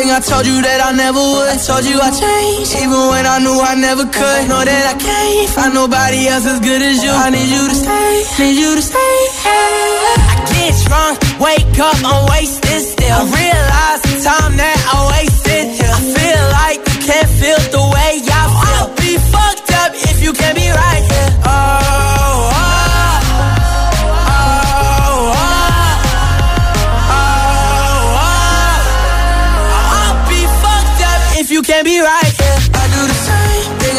Thing 0.03 0.11
I 0.11 0.19
told 0.19 0.45
you 0.45 0.59
that 0.61 0.79
I 0.83 0.91
never 0.91 1.19
would. 1.19 1.47
I 1.47 1.57
told 1.57 1.83
you 1.87 1.97
I 1.99 2.11
changed, 2.11 2.75
even 2.75 3.01
when 3.11 3.25
I 3.25 3.39
knew 3.39 3.55
I 3.55 3.75
never 3.75 4.03
could. 4.03 4.41
Know 4.51 4.63
that 4.63 4.83
I 4.91 4.95
can't 4.99 5.49
find 5.55 5.73
nobody 5.73 6.27
else 6.27 6.45
as 6.45 6.59
good 6.59 6.81
as 6.81 7.03
you. 7.03 7.11
I 7.11 7.29
need 7.31 7.47
you 7.47 7.63
to 7.71 7.75
stay, 7.75 8.11
need 8.39 8.57
you 8.59 8.71
to 8.75 8.83
stay. 8.83 9.15
Hey. 9.47 10.03
I 10.27 10.35
get 10.51 10.75
drunk, 10.87 11.15
wake 11.39 11.79
up, 11.79 11.97
I'm 12.03 12.27
wasted 12.31 12.81
still. 12.83 13.15
I 13.15 13.23
realize 13.31 14.02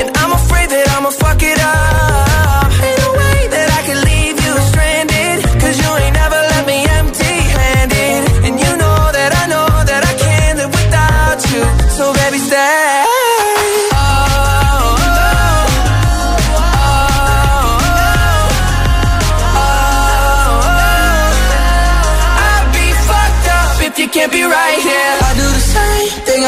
And 0.00 0.08
I'm 0.20 0.32
afraid 0.32 0.68
that 0.70 0.86
I'ma 0.94 1.10
fuck 1.10 1.40
it 1.42 1.58
up. 1.60 2.70
Ain't 2.86 2.98
no 3.04 3.10
way 3.22 3.38
that 3.54 3.68
I 3.78 3.80
can 3.88 3.98
leave 4.10 4.36
you 4.46 4.54
stranded. 4.70 5.36
Cause 5.62 5.76
you 5.80 5.90
ain't 6.02 6.14
never 6.14 6.40
left 6.50 6.66
me 6.66 6.78
empty 6.98 7.34
handed. 7.56 8.20
And 8.46 8.54
you 8.62 8.72
know 8.82 8.98
that 9.18 9.30
I 9.42 9.44
know 9.52 9.68
that 9.90 10.02
I 10.10 10.14
can't 10.24 10.56
live 10.60 10.72
without 10.80 11.40
you. 11.52 11.62
So 11.96 12.12
baby, 12.14 12.38
stay. 12.38 13.21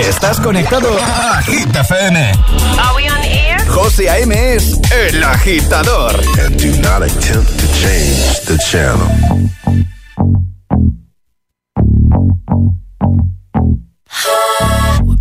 Estás 0.00 0.38
conectado 0.40 0.88
a 1.00 1.42
Hit 1.42 1.74
FM. 1.74 2.32
Are 2.78 2.96
we 2.96 3.08
on 3.08 3.22
air? 3.24 3.58
José 3.68 4.08
A.M. 4.08 4.54
es 4.54 4.80
el 4.92 5.22
agitador. 5.24 6.14
And 6.40 6.56
do 6.56 6.70
not 6.80 7.02
attempt 7.02 7.50
to 7.58 7.66
change 7.72 8.40
the 8.46 8.58
channel. 8.58 9.08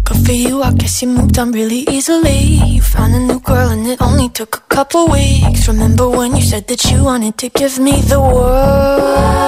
Good 0.04 0.26
for 0.26 0.32
you, 0.32 0.62
I 0.64 0.74
guess 0.74 1.02
you 1.02 1.10
moved 1.10 1.38
on 1.40 1.52
really 1.52 1.86
easily. 1.90 2.40
You 2.76 2.82
found 2.82 3.16
a 3.16 3.20
new 3.20 3.40
girl 3.40 3.70
and 3.70 3.86
it 3.88 4.02
only 4.02 4.30
took 4.30 4.56
a 4.58 4.62
couple 4.76 5.08
weeks. 5.08 5.68
Remember 5.68 6.08
when 6.10 6.36
you 6.36 6.42
said 6.44 6.68
that 6.68 6.84
you 6.86 7.04
wanted 7.04 7.38
to 7.40 7.50
give 7.50 7.80
me 7.80 8.00
the 8.02 8.20
world? 8.20 9.48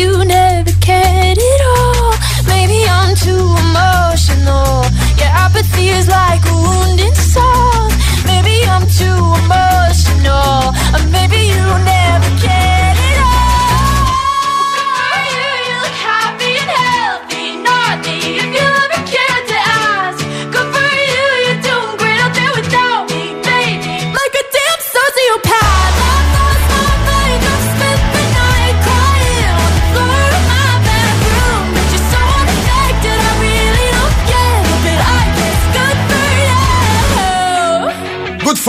you 0.00 0.24
never 0.24 0.39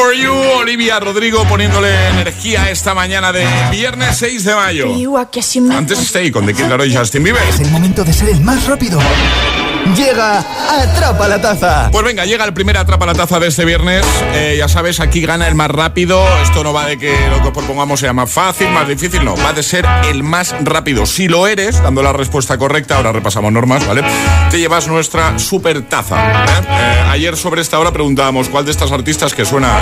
for 0.01 0.13
you, 0.13 0.33
Olivia 0.59 0.99
Rodrigo 0.99 1.45
poniéndole 1.47 1.89
energía 2.09 2.69
esta 2.69 2.93
mañana 2.93 3.31
de 3.31 3.45
viernes 3.71 4.17
6 4.17 4.43
de 4.43 4.55
mayo. 4.55 4.87
Antes 5.71 5.99
Stay 5.99 6.31
con 6.31 6.45
The 6.45 6.53
Kid 6.53 6.65
Laroi 6.65 6.91
y 6.91 6.95
Justin 6.95 7.23
Bieber. 7.23 7.43
Es 7.47 7.59
el 7.59 7.69
momento 7.69 8.03
de 8.03 8.13
ser 8.13 8.29
el 8.29 8.41
más 8.41 8.65
rápido. 8.67 8.99
Llega 9.95 10.39
Atrapa 10.69 11.27
la 11.27 11.41
Taza. 11.41 11.89
Pues 11.91 12.05
venga, 12.05 12.25
llega 12.25 12.45
el 12.45 12.53
primer 12.53 12.77
Atrapa 12.77 13.05
la 13.05 13.13
Taza 13.13 13.39
de 13.39 13.47
este 13.47 13.65
viernes. 13.65 14.05
Eh, 14.33 14.55
ya 14.57 14.67
sabes, 14.67 14.99
aquí 14.99 15.21
gana 15.21 15.47
el 15.47 15.55
más 15.55 15.69
rápido. 15.69 16.23
Esto 16.43 16.63
no 16.63 16.71
va 16.71 16.85
de 16.85 16.97
que 16.97 17.13
lo 17.29 17.41
que 17.43 17.51
propongamos 17.51 17.99
sea 17.99 18.13
más 18.13 18.31
fácil, 18.31 18.69
más 18.69 18.87
difícil, 18.87 19.25
no. 19.25 19.35
Va 19.35 19.53
de 19.53 19.63
ser 19.63 19.85
el 20.05 20.23
más 20.23 20.55
rápido. 20.61 21.05
Si 21.05 21.27
lo 21.27 21.47
eres, 21.47 21.81
dando 21.81 22.01
la 22.03 22.13
respuesta 22.13 22.57
correcta, 22.57 22.97
ahora 22.97 23.11
repasamos 23.11 23.51
normas, 23.51 23.85
¿vale? 23.85 24.03
Te 24.49 24.59
llevas 24.59 24.87
nuestra 24.87 25.37
super 25.39 25.81
taza. 25.83 26.31
¿eh? 26.31 26.45
Eh, 26.69 27.03
ayer 27.09 27.35
sobre 27.35 27.61
esta 27.61 27.79
hora 27.79 27.91
preguntábamos 27.91 28.49
cuál 28.49 28.65
de 28.65 28.71
estas 28.71 28.91
artistas 28.91 29.33
que 29.33 29.45
suena 29.45 29.79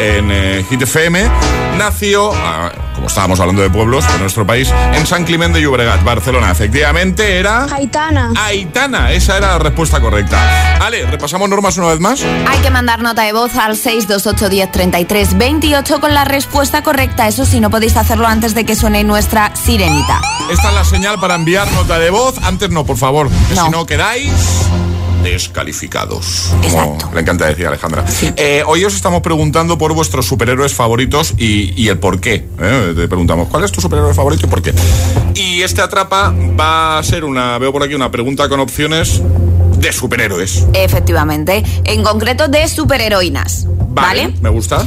en 0.00 0.30
eh, 0.30 0.64
Hit 0.70 0.82
FM, 0.82 1.28
nació, 1.76 2.32
ah, 2.34 2.72
como 2.94 3.06
estábamos 3.06 3.38
hablando 3.40 3.62
de 3.62 3.70
pueblos 3.70 4.10
de 4.10 4.18
nuestro 4.18 4.46
país, 4.46 4.72
en 4.94 5.06
San 5.06 5.24
Climent 5.24 5.54
de 5.54 5.60
Llobregat, 5.60 6.02
Barcelona. 6.04 6.50
Efectivamente 6.50 7.38
era... 7.38 7.66
Aitana. 7.72 8.32
Aitana, 8.36 9.12
esa 9.12 9.36
era 9.44 9.52
la 9.54 9.58
respuesta 9.58 10.00
correcta. 10.00 10.38
Ale, 10.80 11.04
repasamos 11.06 11.48
normas 11.48 11.76
una 11.76 11.88
vez 11.88 12.00
más. 12.00 12.22
Hay 12.48 12.58
que 12.60 12.70
mandar 12.70 13.00
nota 13.02 13.22
de 13.22 13.32
voz 13.32 13.56
al 13.56 13.76
628 13.76 14.48
10 14.48 14.70
33 14.72 15.38
28 15.38 16.00
con 16.00 16.14
la 16.14 16.24
respuesta 16.24 16.82
correcta. 16.82 17.26
Eso 17.28 17.44
sí, 17.44 17.60
no 17.60 17.70
podéis 17.70 17.96
hacerlo 17.96 18.26
antes 18.26 18.54
de 18.54 18.64
que 18.64 18.76
suene 18.76 19.04
nuestra 19.04 19.54
sirenita. 19.54 20.20
Esta 20.50 20.68
es 20.68 20.74
la 20.74 20.84
señal 20.84 21.18
para 21.20 21.34
enviar 21.34 21.70
nota 21.72 21.98
de 21.98 22.10
voz. 22.10 22.38
Antes 22.42 22.70
no, 22.70 22.84
por 22.84 22.96
favor, 22.96 23.28
que 23.48 23.54
No. 23.54 23.64
si 23.64 23.70
no 23.70 23.86
quedáis 23.86 24.32
descalificados. 25.22 26.48
Como 26.50 26.64
Exacto. 26.64 27.10
le 27.14 27.20
encanta 27.20 27.46
decir 27.46 27.66
Alejandra. 27.66 28.04
Eh, 28.36 28.62
hoy 28.66 28.84
os 28.84 28.94
estamos 28.94 29.22
preguntando 29.22 29.78
por 29.78 29.92
vuestros 29.94 30.26
superhéroes 30.26 30.74
favoritos 30.74 31.34
y, 31.38 31.72
y 31.80 31.88
el 31.88 31.98
por 31.98 32.20
qué. 32.20 32.46
¿eh? 32.60 32.92
Te 32.96 33.08
preguntamos, 33.08 33.48
¿cuál 33.48 33.64
es 33.64 33.72
tu 33.72 33.80
superhéroe 33.80 34.14
favorito 34.14 34.46
y 34.46 34.48
por 34.48 34.62
qué? 34.62 34.74
Y 35.34 35.62
este 35.62 35.80
atrapa 35.82 36.34
va 36.58 36.98
a 36.98 37.02
ser 37.02 37.24
una, 37.24 37.58
veo 37.58 37.72
por 37.72 37.82
aquí 37.82 37.94
una 37.94 38.10
pregunta 38.10 38.48
con 38.48 38.60
opciones 38.60 39.22
de 39.78 39.92
superhéroes. 39.92 40.66
Efectivamente, 40.74 41.62
en 41.84 42.02
concreto 42.02 42.48
de 42.48 42.68
superheroínas. 42.68 43.66
¿Vale? 43.88 44.32
¿Me 44.40 44.48
gusta? 44.48 44.84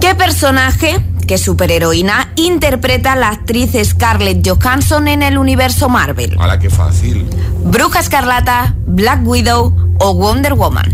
¿Qué 0.00 0.14
personaje, 0.14 0.98
qué 1.30 1.38
superheroína, 1.38 2.32
interpreta 2.34 3.14
la 3.14 3.28
actriz 3.28 3.70
Scarlett 3.84 4.44
Johansson 4.44 5.06
en 5.06 5.22
el 5.22 5.38
universo 5.38 5.88
Marvel? 5.88 6.36
¡Hala, 6.40 6.58
qué 6.58 6.68
fácil! 6.68 7.24
¿Bruja 7.66 8.00
Escarlata, 8.00 8.74
Black 8.84 9.20
Widow 9.24 9.72
o 10.00 10.14
Wonder 10.14 10.54
Woman? 10.54 10.92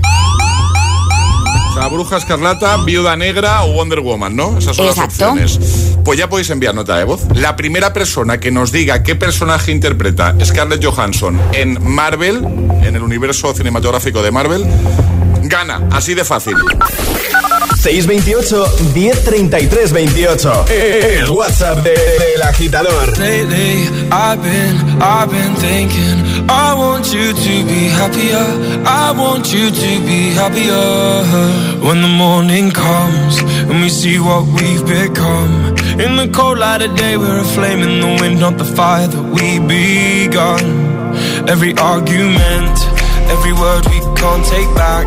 Sea, 1.72 1.88
Bruja 1.88 2.18
Escarlata, 2.18 2.76
Viuda 2.84 3.16
Negra 3.16 3.64
o 3.64 3.72
Wonder 3.72 4.00
Woman, 4.00 4.36
¿no? 4.36 4.58
Esas 4.58 4.76
son 4.76 4.88
Exacto. 4.88 5.34
las 5.36 5.56
opciones. 5.56 5.96
Pues 6.04 6.18
ya 6.18 6.28
podéis 6.28 6.50
enviar 6.50 6.74
nota 6.74 6.98
de 6.98 7.04
voz. 7.04 7.22
La 7.34 7.56
primera 7.56 7.94
persona 7.94 8.38
que 8.38 8.50
nos 8.50 8.72
diga 8.72 9.02
qué 9.02 9.16
personaje 9.16 9.72
interpreta 9.72 10.34
Scarlett 10.44 10.84
Johansson 10.84 11.40
en 11.54 11.82
Marvel, 11.82 12.44
en 12.82 12.94
el 12.94 13.02
universo 13.02 13.54
cinematográfico 13.54 14.20
de 14.22 14.30
Marvel, 14.32 14.66
gana. 15.44 15.88
Así 15.90 16.12
de 16.12 16.26
fácil. 16.26 16.56
628 17.86 18.66
1033 18.94 19.88
28. 19.90 20.64
El 21.20 21.30
WhatsApp 21.30 21.84
de- 21.84 21.94
del 21.94 22.42
agitador. 22.42 23.16
Lately, 23.16 23.86
I've 24.10 24.42
been, 24.42 24.74
I've 25.00 25.30
been 25.30 25.54
thinking, 25.54 26.48
I 26.50 26.74
want 26.74 27.12
you 27.14 27.32
to 27.32 27.64
be 27.64 27.86
happier. 28.00 28.44
I 28.84 29.12
want 29.16 29.52
you 29.54 29.70
to 29.70 30.00
be 30.04 30.30
happier. 30.34 31.22
When 31.86 32.02
the 32.02 32.08
morning 32.08 32.72
comes 32.72 33.38
and 33.70 33.80
we 33.80 33.88
see 33.88 34.18
what 34.18 34.44
we've 34.46 34.84
become. 34.84 35.76
In 36.00 36.16
the 36.16 36.28
cold 36.34 36.58
light 36.58 36.82
of 36.82 36.92
day, 36.96 37.16
we're 37.16 37.38
a 37.38 37.44
flame 37.44 37.82
in 37.82 38.00
the 38.00 38.18
wind, 38.20 38.40
not 38.40 38.58
the 38.58 38.64
fire 38.64 39.06
that 39.06 39.22
we 39.36 39.60
begun. 39.60 40.64
Every 41.48 41.72
argument, 41.78 42.76
every 43.30 43.52
word 43.52 43.86
we 43.86 44.00
can't 44.18 44.44
take 44.44 44.74
back. 44.74 45.06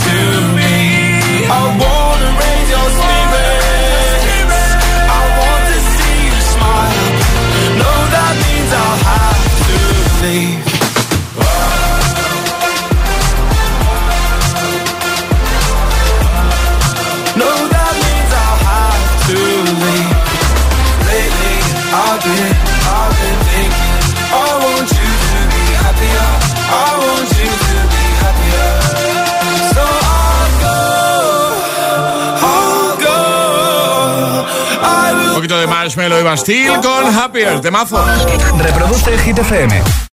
Marshmello 35.91 36.21
y 36.21 36.23
Bastille 36.23 36.79
con 36.81 37.19
Happier, 37.19 37.59
temazo. 37.59 38.01
Reproduce 38.57 39.17
Hit. 39.17 40.07